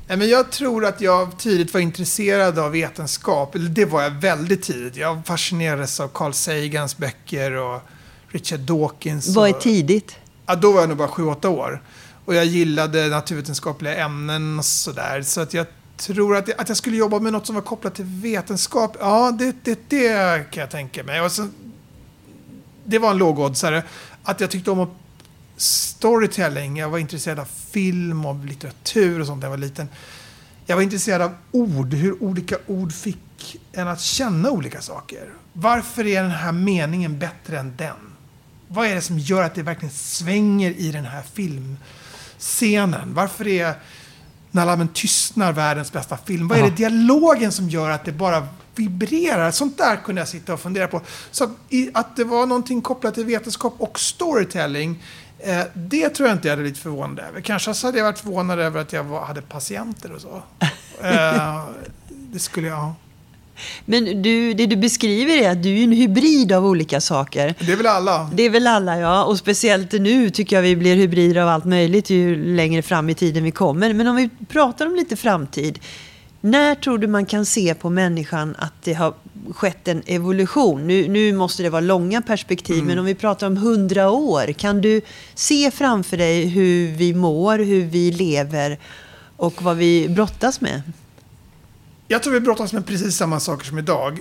[0.07, 3.55] Nej, men jag tror att jag tidigt var intresserad av vetenskap.
[3.69, 4.95] Det var jag väldigt tidigt.
[4.95, 7.81] Jag fascinerades av Carl Sagans böcker och
[8.27, 9.35] Richard Dawkins.
[9.35, 10.15] Vad är tidigt?
[10.45, 11.81] Ja, då var jag nog bara 7-8 år.
[12.25, 15.21] Och jag gillade naturvetenskapliga ämnen och sådär.
[15.21, 15.65] Så att jag
[16.01, 18.97] tror att, att jag skulle jobba med något som var kopplat till vetenskap.
[18.99, 21.21] Ja, det, det, det kan jag tänka mig.
[21.21, 21.53] Och sen,
[22.83, 23.83] det var en lågoddsare.
[24.23, 24.89] Att jag tyckte om att
[25.61, 26.77] storytelling.
[26.77, 29.89] Jag var intresserad av film och litteratur och sånt när jag var liten.
[30.65, 35.29] Jag var intresserad av ord, hur olika ord fick en att känna olika saker.
[35.53, 37.95] Varför är den här meningen bättre än den?
[38.67, 43.13] Vad är det som gör att det verkligen svänger i den här filmscenen?
[43.13, 43.75] Varför är
[44.51, 46.47] när lammen tystnar världens bästa film?
[46.47, 49.51] Vad är det dialogen som gör att det bara vibrerar?
[49.51, 51.01] Sånt där kunde jag sitta och fundera på.
[51.31, 51.49] Så att,
[51.93, 54.99] att det var någonting kopplat till vetenskap och storytelling
[55.43, 57.41] Eh, det tror jag inte jag hade blivit förvånad över.
[57.41, 60.43] Kanske så hade jag varit förvånad över att jag var, hade patienter och så.
[61.03, 61.63] Eh,
[62.09, 62.93] det skulle jag...
[63.85, 67.55] Men du, det du beskriver är att du är en hybrid av olika saker.
[67.59, 68.29] Det är väl alla?
[68.33, 69.23] Det är väl alla, ja.
[69.23, 73.15] Och speciellt nu tycker jag vi blir hybrider av allt möjligt ju längre fram i
[73.15, 73.93] tiden vi kommer.
[73.93, 75.79] Men om vi pratar om lite framtid.
[76.43, 79.13] När tror du man kan se på människan att det har
[79.51, 80.87] skett en evolution?
[80.87, 82.87] Nu, nu måste det vara långa perspektiv, mm.
[82.87, 84.53] men om vi pratar om hundra år.
[84.53, 85.01] Kan du
[85.35, 88.79] se framför dig hur vi mår, hur vi lever
[89.37, 90.81] och vad vi brottas med?
[92.11, 94.19] Jag tror vi brottas med precis samma saker som idag.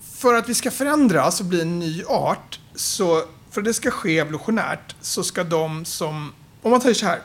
[0.00, 3.90] För att vi ska förändras och bli en ny art, så för att det ska
[3.90, 6.32] ske evolutionärt, så ska de som...
[6.62, 7.20] Om man säger så här.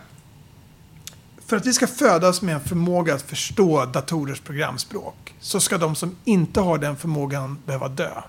[1.45, 5.95] För att vi ska födas med en förmåga att förstå datorers programspråk så ska de
[5.95, 8.21] som inte har den förmågan behöva dö.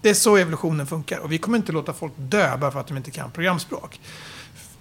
[0.00, 2.86] Det är så evolutionen funkar och vi kommer inte låta folk dö bara för att
[2.86, 4.00] de inte kan programspråk.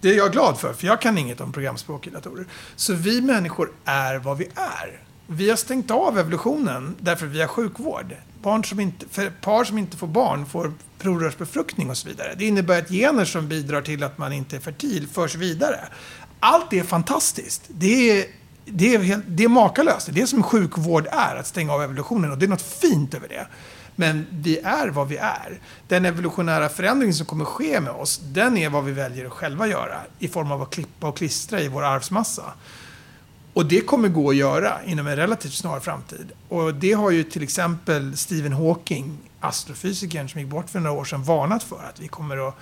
[0.02, 2.46] Det är jag glad för, för jag kan inget om programspråk i datorer.
[2.76, 5.04] Så vi människor är vad vi är.
[5.28, 8.16] Vi har stängt av evolutionen därför vi har sjukvård.
[8.42, 12.34] Barn som inte, för par som inte får barn får provrörsbefruktning och så vidare.
[12.38, 15.80] Det innebär att gener som bidrar till att man inte är fertil förs vidare
[16.44, 17.62] allt är fantastiskt.
[17.68, 18.26] Det är,
[18.66, 20.06] det är, helt, det är makalöst.
[20.06, 22.32] Det är det som sjukvård är, att stänga av evolutionen.
[22.32, 23.48] Och det är något fint över det.
[23.96, 25.60] Men vi är vad vi är.
[25.88, 29.68] Den evolutionära förändring som kommer ske med oss, den är vad vi väljer att själva
[29.68, 32.44] göra i form av att klippa och klistra i vår arvsmassa.
[33.54, 36.32] Och det kommer gå att göra inom en relativt snar framtid.
[36.50, 41.06] Och det har ju till exempel Stephen Hawking, astrofysikern som gick bort för några år
[41.06, 41.84] sedan, varnat för.
[41.90, 42.56] Att vi kommer att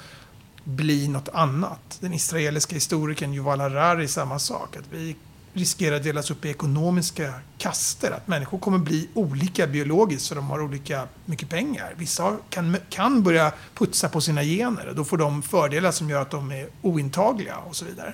[0.63, 1.97] bli något annat.
[1.99, 4.75] Den israeliska historikern Yuval Harari samma sak.
[4.75, 5.15] Att vi
[5.54, 8.12] riskerar att delas upp i ekonomiska kaster.
[8.12, 11.93] Att människor kommer bli olika biologiskt så de har olika mycket pengar.
[11.97, 16.21] Vissa kan, kan börja putsa på sina gener och då får de fördelar som gör
[16.21, 18.13] att de är ointagliga och så vidare.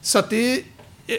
[0.00, 0.62] Så att det,
[1.06, 1.16] Eh,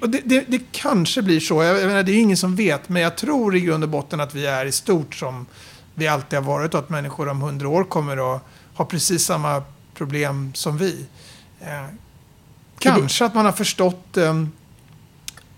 [0.00, 1.62] och det, det, det kanske blir så.
[1.62, 2.88] Jag menar, det är ingen som vet.
[2.88, 5.46] Men jag tror i grund och botten att vi är i stort som
[5.94, 8.42] vi alltid har varit och att människor om hundra år kommer att
[8.74, 9.62] ha precis samma
[9.94, 11.06] problem som vi.
[11.60, 11.86] Eh,
[12.78, 14.44] kanske att man har förstått eh,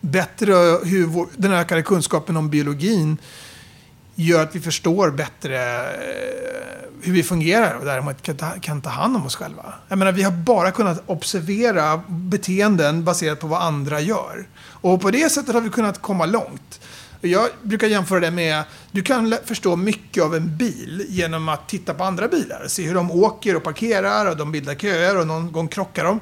[0.01, 0.55] bättre
[0.85, 3.19] hur vår, den ökade kunskapen om biologin
[4.15, 6.63] gör att vi förstår bättre eh,
[7.03, 9.75] hur vi fungerar och därmed kan ta, kan ta hand om oss själva.
[9.89, 14.49] Jag menar, vi har bara kunnat observera beteenden baserat på vad andra gör.
[14.65, 16.81] Och på det sättet har vi kunnat komma långt.
[17.21, 21.95] Jag brukar jämföra det med, du kan förstå mycket av en bil genom att titta
[21.95, 22.65] på andra bilar.
[22.67, 26.21] Se hur de åker och parkerar och de bildar köer och någon gång krockar de.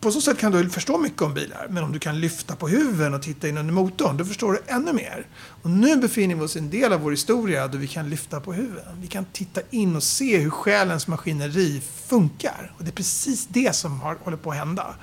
[0.00, 1.66] På så sätt kan du förstå mycket om bilar.
[1.70, 4.60] Men om du kan lyfta på huven och titta in under motorn, då förstår du
[4.66, 5.26] ännu mer.
[5.62, 8.40] Och nu befinner vi oss i en del av vår historia då vi kan lyfta
[8.40, 9.00] på huven.
[9.00, 12.72] Vi kan titta in och se hur själens maskineri funkar.
[12.78, 14.94] Och det är precis det som har, håller på att hända.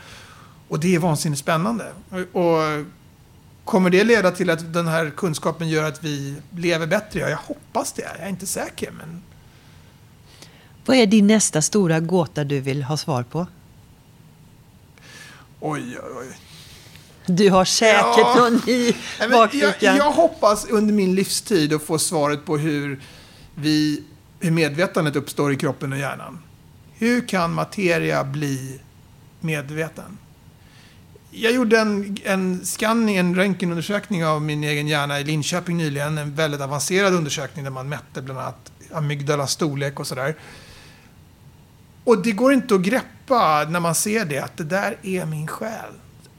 [0.67, 1.91] Och det är vansinnigt spännande.
[2.31, 2.85] Och
[3.65, 7.19] Kommer det leda till att den här kunskapen gör att vi lever bättre?
[7.19, 8.01] Ja, jag hoppas det.
[8.01, 8.91] Jag är inte säker.
[8.91, 9.23] Men...
[10.85, 13.47] Vad är din nästa stora gåta du vill ha svar på?
[15.67, 16.37] Oj, oj, oj.
[17.25, 18.95] Du har säkert ja, någon i
[19.31, 19.73] bakfickan.
[19.79, 23.01] Jag, jag, hoppas under min livstid att få svaret på hur,
[23.55, 24.03] vi,
[24.39, 26.39] hur medvetandet uppstår i kroppen och hjärnan.
[26.93, 28.79] Hur kan materia bli
[29.39, 30.17] medveten?
[31.31, 36.17] Jag gjorde en, en scanning, en röntgenundersökning av min egen hjärna i Linköping nyligen.
[36.17, 40.35] En väldigt avancerad undersökning där man mätte bland annat amygdalas storlek och sådär.
[42.05, 45.47] Och det går inte att greppa när man ser det, att det där är min
[45.47, 45.91] själ.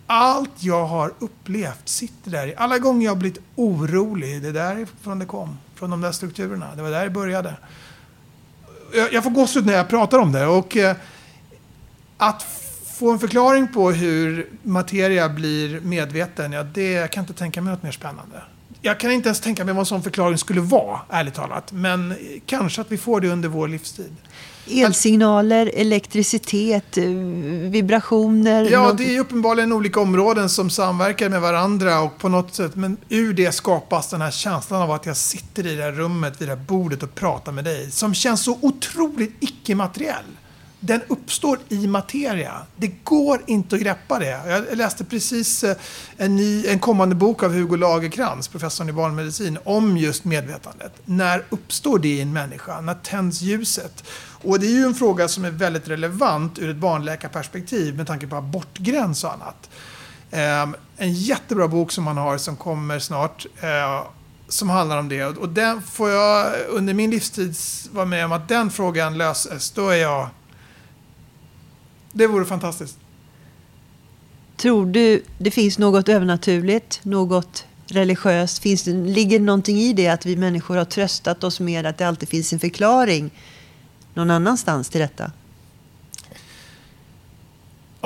[0.06, 2.54] Allt jag har upplevt sitter där.
[2.56, 5.58] Alla gånger jag har blivit orolig, det är därifrån det kom.
[5.74, 6.74] Från de där strukturerna.
[6.74, 7.54] Det var där det började.
[8.94, 10.46] Jag, jag får gåshud när jag pratar om det.
[10.46, 10.96] Och eh,
[12.16, 12.42] att
[12.98, 17.74] få en förklaring på hur materia blir medveten, ja, det jag kan inte tänka mig
[17.74, 18.42] något mer spännande.
[18.80, 21.72] Jag kan inte ens tänka mig vad en sån förklaring skulle vara, ärligt talat.
[21.72, 24.16] Men eh, kanske att vi får det under vår livstid.
[24.68, 27.04] Elsignaler, elektricitet, eh,
[27.70, 28.68] vibrationer?
[28.70, 32.96] Ja, det är uppenbarligen olika områden som samverkar med varandra och på något sätt, men
[33.08, 36.48] ur det skapas den här känslan av att jag sitter i det här rummet, vid
[36.48, 40.24] det här bordet och pratar med dig, som känns så otroligt icke-materiell
[40.80, 42.52] den uppstår i materia.
[42.76, 44.40] Det går inte att greppa det.
[44.46, 45.76] Jag läste precis eh,
[46.16, 50.92] en, ny, en kommande bok av Hugo Lagerkrans, professorn i barnmedicin, om just medvetandet.
[51.04, 52.80] När uppstår det i en människa?
[52.80, 54.04] När tänds ljuset?
[54.42, 58.26] Och det är ju en fråga som är väldigt relevant ur ett barnläkarperspektiv med tanke
[58.26, 59.70] på abortgräns och annat.
[60.30, 64.02] Ehm, en jättebra bok som man har som kommer snart eh,
[64.48, 65.24] som handlar om det.
[65.24, 67.56] Och den får jag under min livstid
[67.90, 69.70] vara med om att den frågan löses.
[69.70, 70.28] Då är jag
[72.16, 72.98] det vore fantastiskt.
[74.56, 78.58] Tror du det finns något övernaturligt, något religiöst?
[78.58, 82.08] Finns det, ligger någonting i det att vi människor har tröstat oss med att det
[82.08, 83.30] alltid finns en förklaring
[84.14, 85.32] någon annanstans till detta?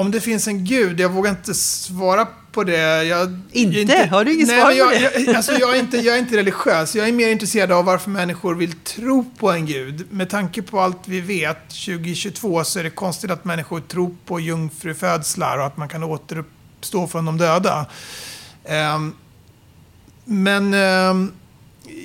[0.01, 3.05] Om det finns en gud, jag vågar inte svara på det.
[3.05, 3.80] Jag, inte?
[3.80, 4.09] inte?
[4.11, 5.20] Har du inget nej, svar jag, på det?
[5.20, 6.96] Jag, alltså, jag, är inte, jag är inte religiös.
[6.96, 10.07] Jag är mer intresserad av varför människor vill tro på en gud.
[10.11, 14.40] Med tanke på allt vi vet 2022 så är det konstigt att människor tror på
[14.40, 17.86] jungfrufödslar och att man kan återuppstå från de döda.
[18.96, 19.16] Um,
[20.24, 21.32] men um,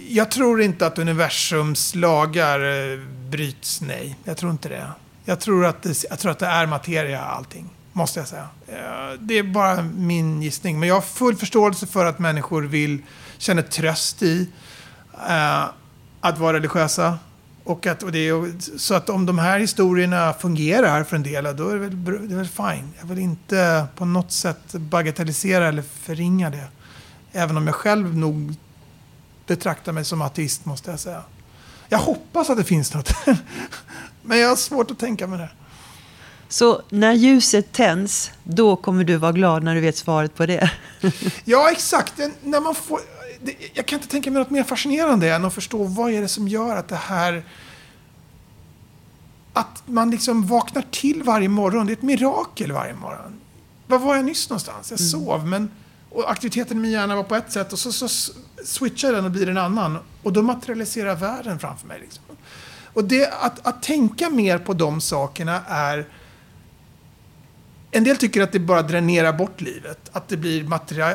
[0.10, 4.16] jag tror inte att universums lagar uh, bryts, nej.
[4.24, 4.88] Jag tror inte det.
[5.26, 7.70] Jag tror att det, jag tror att det är materia allting.
[7.98, 8.48] Måste jag säga.
[8.68, 10.80] Eh, det är bara min gissning.
[10.80, 13.02] Men jag har full förståelse för att människor vill
[13.38, 14.50] känna tröst i
[15.30, 15.64] eh,
[16.22, 17.20] att vara religiösa.
[17.64, 21.44] Och att, och det är, så att om de här historierna fungerar för en del,
[21.44, 22.94] då är det väl, det är väl fine.
[23.00, 26.68] Jag vill inte på något sätt bagatellisera eller förringa det.
[27.32, 28.56] Även om jag själv nog
[29.48, 31.22] betraktar mig som ateist, måste jag säga.
[31.90, 33.14] Jag hoppas att det finns något.
[34.22, 35.50] Men jag har svårt att tänka mig det.
[36.50, 40.72] Så när ljuset tänds, då kommer du vara glad när du vet svaret på det?
[41.46, 42.14] ja, exakt.
[42.44, 43.00] När man får,
[43.74, 46.48] jag kan inte tänka mig något mer fascinerande än att förstå vad är det som
[46.48, 47.44] gör att det här...
[49.54, 51.86] Att man liksom vaknar till varje morgon.
[51.86, 53.40] Det är ett mirakel varje morgon.
[53.88, 54.92] Var var jag nyss någonstans?
[54.92, 55.10] Jag mm.
[55.10, 55.72] sov, men
[56.10, 58.34] och aktiviteten i min hjärna var på ett sätt och så, så
[58.66, 59.98] switchar den och blir en annan.
[60.24, 62.00] Och då materialiserar världen framför mig.
[62.00, 62.24] Liksom.
[62.94, 66.08] Och det, att, att tänka mer på de sakerna är
[67.96, 70.10] en del tycker att det bara dränerar bort livet.
[70.12, 70.64] Att det blir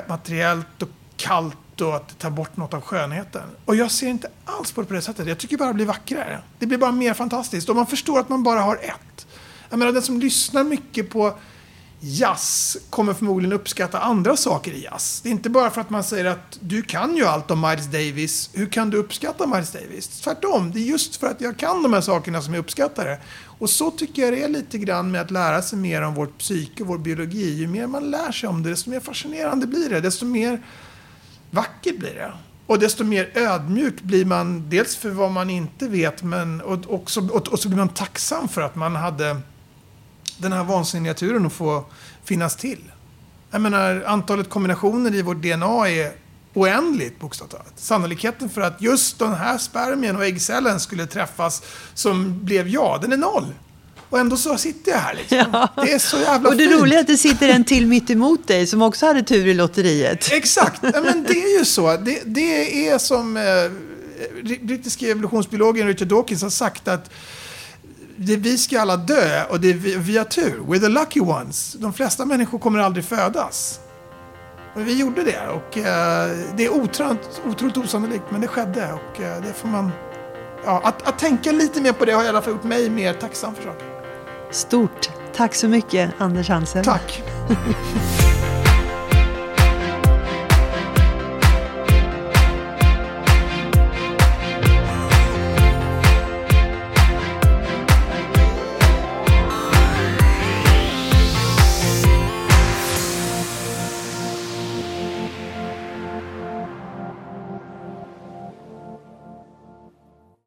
[0.08, 3.42] materiellt och kallt och att det tar bort något av skönheten.
[3.64, 5.26] Och jag ser inte alls på det på det sättet.
[5.26, 6.40] Jag tycker bara det blir vackrare.
[6.58, 7.68] Det blir bara mer fantastiskt.
[7.68, 9.26] Och man förstår att man bara har ett.
[9.70, 11.38] Jag menar, den som lyssnar mycket på
[12.00, 15.20] jazz kommer förmodligen uppskatta andra saker i jazz.
[15.22, 17.86] Det är inte bara för att man säger att du kan ju allt om Miles
[17.86, 18.50] Davis.
[18.52, 20.08] Hur kan du uppskatta Miles Davis?
[20.08, 23.20] Tvärtom, det är just för att jag kan de här sakerna som jag uppskattar det.
[23.44, 26.38] Och så tycker jag det är lite grann med att lära sig mer om vårt
[26.38, 27.54] psyke och vår biologi.
[27.54, 30.00] Ju mer man lär sig om det, desto mer fascinerande blir det.
[30.00, 30.62] Desto mer
[31.50, 32.32] vackert blir det.
[32.66, 37.28] Och desto mer ödmjuk blir man, dels för vad man inte vet, men och, också,
[37.28, 39.40] och, och så blir man tacksam för att man hade
[40.42, 41.84] den här vansinniga turen att få
[42.24, 42.78] finnas till.
[43.50, 46.12] Jag menar, antalet kombinationer i vårt DNA är
[46.54, 47.72] oändligt bokstavligt talat.
[47.76, 51.62] Sannolikheten för att just den här spermien och äggcellen skulle träffas
[51.94, 53.46] som blev jag, den är noll.
[54.10, 55.38] Och ändå så sitter jag här liksom.
[55.52, 55.68] Ja.
[55.84, 56.80] Det är så jävla Och det fint.
[56.80, 59.54] roliga är att det sitter en till mitt emot dig som också hade tur i
[59.54, 60.32] lotteriet.
[60.32, 61.96] Exakt, ja, men det är ju så.
[61.96, 63.42] Det, det är som eh,
[64.62, 67.10] brittiske evolutionsbiologen Richard Dawkins har sagt att
[68.22, 70.60] det, vi ska alla dö och det vi, vi har tur.
[70.66, 71.72] We're the lucky ones.
[71.72, 73.80] De flesta människor kommer aldrig födas.
[74.74, 79.20] Men vi gjorde det och eh, det är otroligt, otroligt osannolikt men det skedde och
[79.20, 79.90] eh, det får man...
[80.64, 83.14] Ja, att, att tänka lite mer på det har i alla fall gjort mig mer
[83.14, 83.86] tacksam för saker.
[84.50, 85.10] Stort.
[85.36, 86.84] Tack så mycket, Anders Hansen.
[86.84, 87.22] Tack.